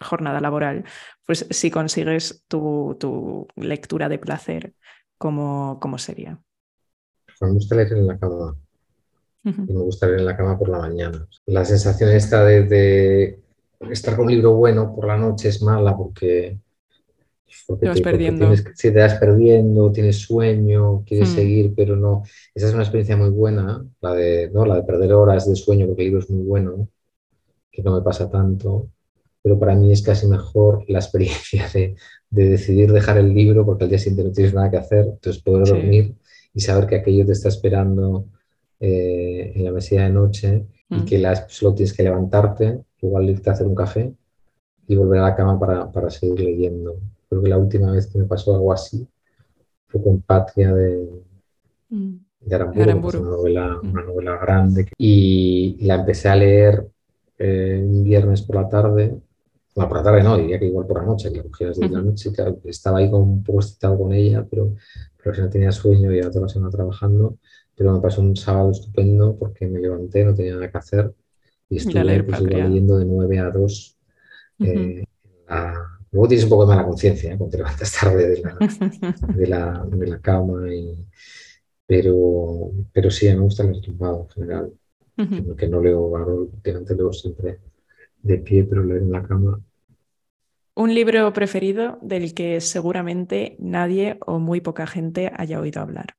[0.00, 0.84] jornada laboral,
[1.24, 4.74] pues si consigues tu, lectura de placer,
[5.18, 6.38] ¿cómo, cómo sería?
[7.40, 8.56] me gusta leer en la cama.
[9.44, 11.26] Y me gusta leer en la cama por la mañana.
[11.46, 13.40] La sensación esta de,
[13.90, 16.58] estar con un libro bueno por la noche es mala porque,
[17.78, 18.54] te vas perdiendo.
[18.74, 21.34] si te vas perdiendo, tienes sueño, quieres hmm.
[21.34, 22.22] seguir, pero no.
[22.54, 24.64] Esa es una experiencia muy buena, la de, ¿no?
[24.66, 26.88] la de perder horas de sueño porque el libro es muy bueno,
[27.70, 28.88] que no me pasa tanto.
[29.42, 31.96] pero para mí es casi mejor la experiencia de,
[32.30, 35.68] decidir dejar el libro porque al día siguiente no tienes nada que hacer, entonces poder
[35.68, 36.14] dormir
[36.52, 38.26] y saber que aquello te está esperando
[38.80, 41.04] eh, en la mesilla de noche y mm.
[41.04, 44.12] que la, solo tienes que levantarte, igual irte a hacer un café
[44.88, 46.96] y volver a la cama para, para seguir leyendo.
[47.28, 49.06] Creo que la última vez que me pasó algo así
[49.86, 51.08] fue con Patria de,
[51.90, 52.14] mm.
[52.40, 53.90] de Aramburu, una, novela, mm.
[53.90, 54.88] una novela grande.
[54.98, 56.86] Y la empecé a leer
[57.38, 59.18] eh, un viernes por la tarde.
[59.74, 61.88] Bueno, por la tarde no, diría que igual por la noche, que la cogí de
[61.88, 62.30] la noche.
[62.64, 64.74] estaba ahí con, un poco excitado con ella, pero,
[65.22, 67.38] pero si no tenía sueño y era toda la semana trabajando.
[67.74, 71.12] Pero me pasó un sábado estupendo porque me levanté, no tenía nada que hacer
[71.68, 73.98] y estuve pues, leyendo de 9 a 2
[76.12, 77.36] Luego tienes un poco de mala conciencia ¿eh?
[77.36, 78.56] cuando te levantas tarde de la,
[79.34, 80.62] de la, de la cama,
[81.86, 84.72] pero, pero sí, me gusta el tumbado en general.
[85.56, 87.58] Que no leo últimamente leo siempre
[88.22, 89.60] de pie, pero leer en la cama.
[90.74, 96.16] Un libro preferido del que seguramente nadie o muy poca gente haya oído hablar.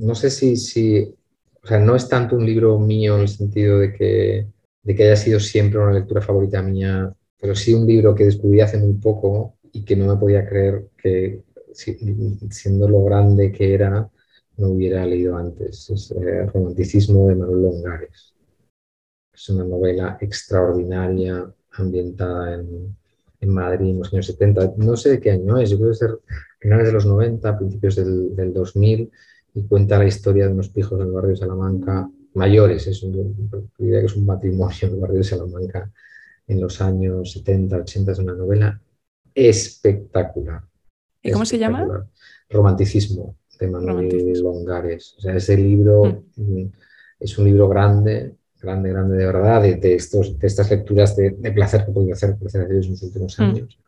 [0.00, 1.14] No sé si, si
[1.62, 4.48] o sea, no es tanto un libro mío en el sentido de que,
[4.82, 8.60] de que haya sido siempre una lectura favorita mía pero sí un libro que descubrí
[8.60, 11.42] hace muy poco y que no me podía creer que
[11.74, 14.08] siendo lo grande que era,
[14.58, 15.90] no hubiera leído antes.
[15.90, 18.36] Es eh, Romanticismo de Manuel Longares.
[19.34, 22.96] Es una novela extraordinaria ambientada en,
[23.40, 24.74] en, Madrid en los años 70.
[24.76, 26.18] No sé de qué año es, yo creo que ser
[26.60, 29.10] finales de los 90, principios del, del 2000,
[29.54, 33.98] y cuenta la historia de unos pijos del barrio de Salamanca, mayores, es un, diría
[33.98, 35.90] que es un matrimonio en el barrio de Salamanca
[36.52, 38.80] en los años 70, 80, es una novela
[39.34, 40.62] espectacular.
[41.22, 42.06] ¿Y cómo se llama?
[42.48, 45.14] Romanticismo, de Manuel Longares.
[45.18, 46.42] O sea, ese libro mm.
[46.42, 46.72] Mm,
[47.20, 51.84] es un libro grande, grande, grande de verdad, de, estos, de estas lecturas de, placer
[51.84, 53.42] que he podido hacer en los últimos mm.
[53.42, 53.78] años,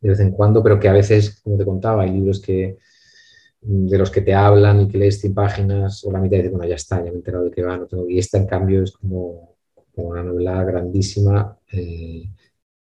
[0.00, 2.78] de vez en cuando, pero que a veces, como te contaba, hay libros que
[3.62, 6.52] de los que te hablan y que lees 100 páginas o la mitad y dices,
[6.52, 8.08] bueno, ya está, ya me he enterado de qué va, no tengo...
[8.08, 9.49] y esta en cambio es como
[10.00, 12.28] una novela grandísima eh,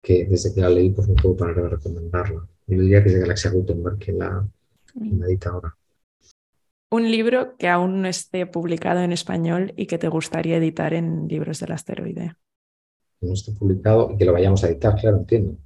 [0.02, 2.46] que desde que la leí pues no puedo parar de recomendarla.
[2.66, 4.46] Yo diría que es de Galaxia Gutenberg quien la,
[4.92, 5.76] quien la edita ahora.
[6.90, 11.26] Un libro que aún no esté publicado en español y que te gustaría editar en
[11.26, 12.36] Libros del Asteroide.
[13.20, 15.56] no esté publicado y que lo vayamos a editar, claro, entiendo.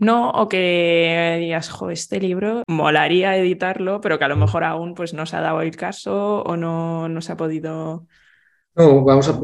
[0.00, 4.40] No, o que digas, jo, este libro molaría editarlo, pero que a lo mm.
[4.40, 8.06] mejor aún pues, no se ha dado el caso o no, no se ha podido.
[8.74, 9.38] No, vamos a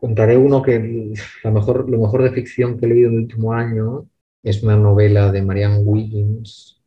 [0.00, 1.12] contaré uno que
[1.44, 4.06] lo mejor, lo mejor de ficción que he leído en el último año
[4.42, 6.80] es una novela de Marianne Wiggins,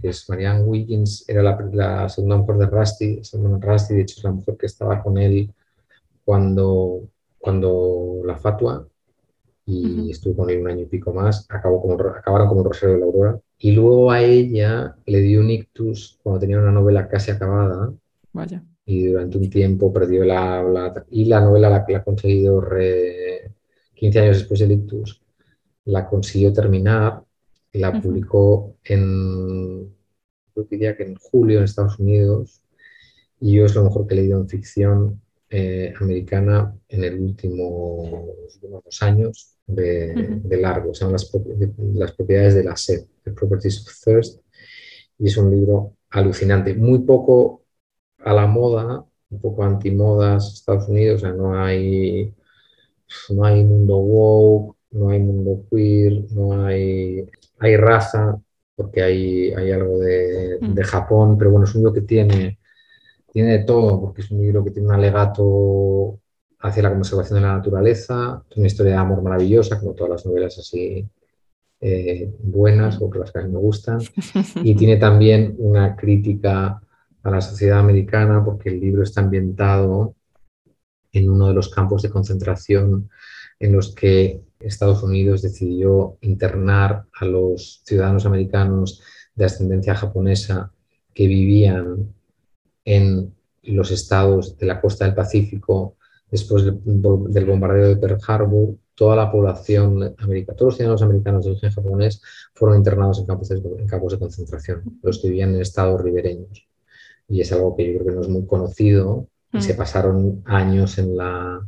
[0.00, 3.22] que es Marianne Wiggins, era la, segunda mujer de Rusty,
[3.60, 5.52] Rusty, de hecho es la mujer que estaba con él
[6.24, 7.08] cuando,
[7.38, 8.86] cuando la fatua
[9.68, 12.94] y estuvo con él un año y pico más, acabó como, acabaron como el Rosario
[12.94, 13.40] de la Aurora.
[13.58, 17.92] Y luego a ella le dio un ictus cuando tenía una novela casi acabada.
[18.32, 22.62] Vaya y durante un tiempo perdió habla y la novela la, la ha conseguido
[23.94, 25.20] 15 años después del ictus
[25.84, 27.22] la consiguió terminar
[27.72, 29.94] la publicó en
[30.70, 32.62] diría que en julio en Estados Unidos
[33.40, 35.20] y yo es lo mejor que he leído en ficción
[35.50, 41.30] eh, americana en el último, los últimos dos años de, largo, son las,
[41.94, 44.40] las propiedades de la sed, The Properties of Thirst,
[45.18, 47.62] y es un libro alucinante, muy poco
[48.26, 52.34] a la moda, un poco antimodas Estados Unidos, o sea, no hay,
[53.30, 57.24] no hay mundo woke, no hay mundo queer, no hay,
[57.60, 58.40] hay raza,
[58.74, 60.74] porque hay, hay algo de, mm.
[60.74, 62.58] de, Japón, pero bueno, es un libro que tiene,
[63.32, 66.18] tiene de todo, porque es un libro que tiene un alegato
[66.58, 70.26] hacia la conservación de la naturaleza, es una historia de amor maravillosa, como todas las
[70.26, 71.08] novelas así
[71.80, 74.00] eh, buenas, o que las que a mí me gustan,
[74.64, 76.82] y tiene también una crítica
[77.26, 80.14] a la sociedad americana porque el libro está ambientado
[81.10, 83.10] en uno de los campos de concentración
[83.58, 89.02] en los que Estados Unidos decidió internar a los ciudadanos americanos
[89.34, 90.72] de ascendencia japonesa
[91.12, 92.14] que vivían
[92.84, 95.96] en los estados de la costa del Pacífico
[96.30, 98.76] después del bombardeo de Pearl Harbor.
[98.94, 102.22] Toda la población americana, todos los ciudadanos americanos de origen japonés
[102.54, 106.66] fueron internados en campos de, en campos de concentración, los que vivían en estados ribereños
[107.28, 109.28] y es algo que yo creo que no es muy conocido.
[109.52, 109.76] Y se mm.
[109.76, 111.66] pasaron años en la,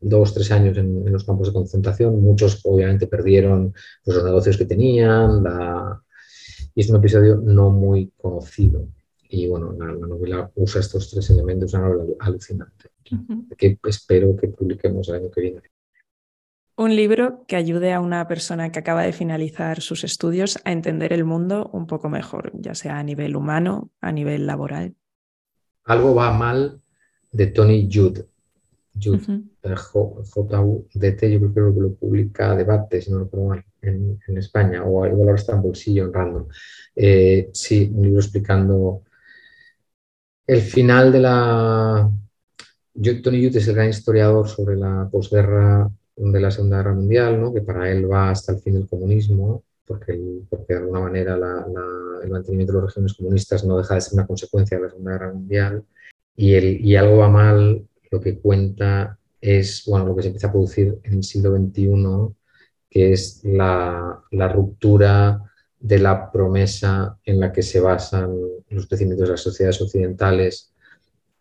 [0.00, 2.20] dos, tres años en, los campos de concentración.
[2.22, 3.74] Muchos obviamente perdieron
[4.04, 5.44] pues, los negocios que tenían.
[6.74, 8.86] Y es un episodio no muy conocido.
[9.28, 12.90] Y bueno, la, novela usa estos tres elementos, es una novela alucinante,
[13.56, 15.62] que espero que publiquemos el año que viene.
[16.74, 21.12] Un libro que ayude a una persona que acaba de finalizar sus estudios a entender
[21.12, 24.94] el mundo un poco mejor, ya sea a nivel humano, a nivel laboral.
[25.84, 26.80] Algo va mal
[27.30, 28.20] de Tony Judd.
[28.98, 29.22] Judd,
[29.62, 35.06] J-U-D-T, yo creo que lo publica Debate, si no lo recuerdo mal, en, España, o
[35.06, 36.46] igual ahora está en bolsillo en random.
[36.94, 39.02] Eh, sí, un libro explicando
[40.46, 42.10] el final de la...
[43.22, 47.52] Tony Judd es el gran historiador sobre la posguerra de la Segunda Guerra Mundial, ¿no?
[47.52, 52.30] que para él va hasta el fin del comunismo, porque, porque de alguna manera el
[52.30, 55.32] mantenimiento de los regímenes comunistas no deja de ser una consecuencia de la Segunda Guerra
[55.32, 55.84] Mundial,
[56.36, 60.48] y, el, y algo va mal, lo que cuenta es bueno, lo que se empieza
[60.48, 62.34] a producir en el siglo XXI,
[62.88, 65.42] que es la, la ruptura
[65.80, 68.30] de la promesa en la que se basan
[68.70, 70.72] los crecimientos de las sociedades occidentales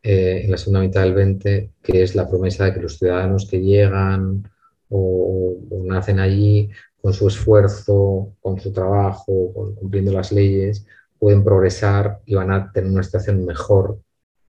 [0.03, 3.47] eh, en la segunda mitad del 20, que es la promesa de que los ciudadanos
[3.47, 4.49] que llegan
[4.91, 6.69] o, nacen allí
[7.01, 10.85] con su esfuerzo, con su trabajo, cumpliendo las leyes,
[11.17, 13.99] pueden progresar y van a tener una situación mejor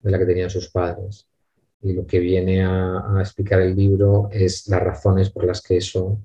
[0.01, 1.29] de la que tenían sus padres.
[1.83, 6.19] Y lo que viene a, explicar el libro es las razones por las que eso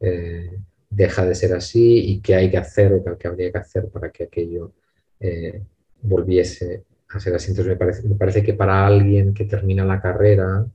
[0.00, 3.88] eh, deja de ser así y qué hay que hacer o qué habría que hacer
[3.88, 4.72] para que aquello
[5.20, 5.62] eh,
[6.02, 7.50] volviese a ser así.
[7.50, 10.66] Entonces me parece, me parece que para alguien que termina la carrera,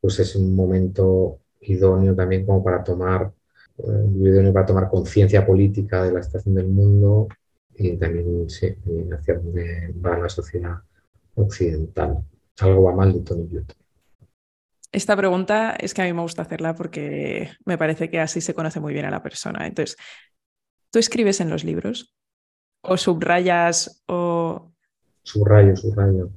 [0.00, 3.32] pues es un momento idóneo también como para tomar,
[3.78, 7.28] eh, idóneo para tomar conciencia política de la situación del mundo
[7.74, 8.74] y también sí,
[9.12, 10.76] hacia dónde va la sociedad
[11.34, 12.24] occidental.
[12.60, 13.70] Algo va mal de Tony Judd.
[14.92, 18.54] Esta pregunta es que a mí me gusta hacerla porque me parece que así se
[18.54, 19.66] conoce muy bien a la persona.
[19.66, 19.96] Entonces,
[20.90, 22.14] ¿tú escribes en los libros?
[22.82, 24.72] ¿O subrayas o...?
[25.22, 26.30] Subrayo, subrayo.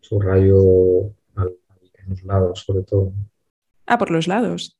[0.00, 1.06] Subrayo
[1.36, 3.12] en los lados, sobre todo.
[3.86, 4.78] Ah, por los lados.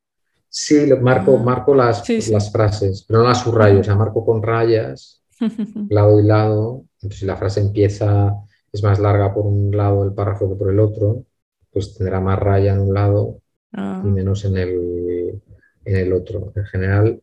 [0.48, 1.42] Sí, marco, ah.
[1.42, 5.22] marco las, las frases, pero no las subrayo, o sea, marco con rayas,
[5.90, 6.84] lado y lado.
[6.96, 8.32] Entonces, si la frase empieza,
[8.72, 11.24] es más larga por un lado el párrafo que por el otro,
[11.72, 13.40] pues tendrá más raya en un lado
[13.72, 14.00] ah.
[14.04, 15.42] y menos en el,
[15.84, 16.52] en el otro.
[16.54, 17.20] En general,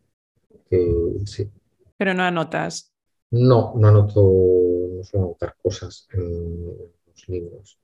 [1.25, 1.49] sí.
[1.97, 2.91] Pero no anotas.
[3.31, 4.21] No, no anoto,
[4.97, 6.65] no suelo anotar cosas en
[7.07, 7.77] los libros.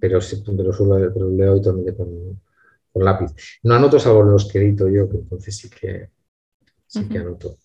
[0.00, 2.40] Pero sí, pero, suelo, pero leo habitualmente con,
[3.00, 3.32] lápiz.
[3.62, 6.10] No anoto salvo los que edito yo, que entonces sí que,
[6.86, 7.56] sí que anoto.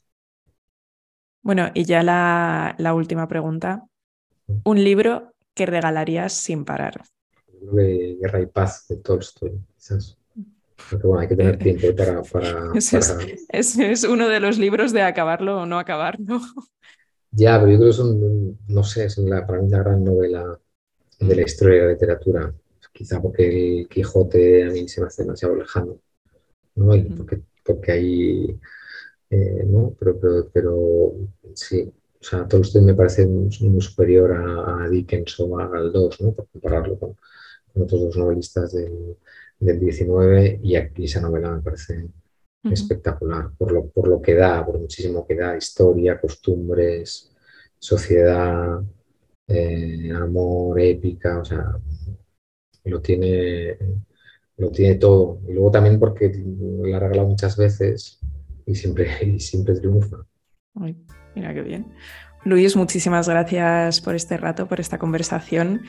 [1.44, 3.86] Bueno, y ya la, última pregunta.
[4.64, 7.02] ¿Un libro que regalarías sin parar?
[7.62, 10.18] de Guerra y Paz de Tolstoy, quizás.
[10.90, 12.22] Porque bueno, hay que tener tiempo para...
[12.24, 12.74] para,
[13.50, 16.42] Es, uno de los libros de acabarlo o no acabarlo.
[17.32, 20.04] Ya, pero yo creo que es un, no sé, es la, para mí una gran
[20.04, 20.60] novela
[21.20, 22.54] de la historia de la literatura
[22.94, 26.00] quizá porque el Quijote a mí se me hace demasiado lejano,
[26.76, 26.96] ¿no?
[26.96, 28.60] Y porque, porque hay,
[29.30, 29.96] eh, ¿no?
[30.00, 31.14] Pero, pero, pero,
[31.56, 36.34] sí, o sea, Tolstoy me parece muy, superior a, Dickens o a Galdós, ¿no?
[36.34, 37.16] Por compararlo con,
[37.74, 39.18] otros dos novelistas del,
[39.60, 42.10] del 19 y aquí esa novela me parece
[42.64, 47.32] espectacular por lo, por lo que da, por muchísimo que da, historia, costumbres,
[47.80, 48.82] sociedad,
[49.48, 51.78] eh, amor, épica, o sea,
[52.84, 53.78] lo tiene,
[54.58, 55.40] lo tiene todo.
[55.48, 56.32] Y luego también porque
[56.84, 58.20] la ha regalado muchas veces
[58.66, 60.18] y siempre, y siempre triunfa.
[61.36, 61.94] mira qué bien.
[62.44, 65.84] Luis, muchísimas gracias por este rato, por esta conversación.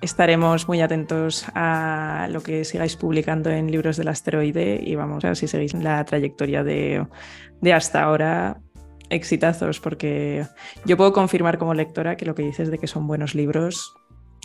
[0.00, 5.28] Estaremos muy atentos a lo que sigáis publicando en Libros del Asteroide y vamos a
[5.28, 7.04] ver si seguís la trayectoria de,
[7.60, 8.60] de hasta ahora
[9.10, 10.46] exitazos, porque
[10.86, 13.94] yo puedo confirmar como lectora que lo que dices de que son buenos libros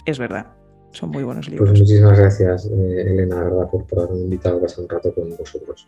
[0.06, 0.63] es verdad.
[0.94, 1.70] Son muy buenos pues libros.
[1.70, 5.36] Pues muchísimas gracias, eh, Elena, verdad, por, por haberme invitado a pasar un rato con
[5.36, 5.88] vosotros.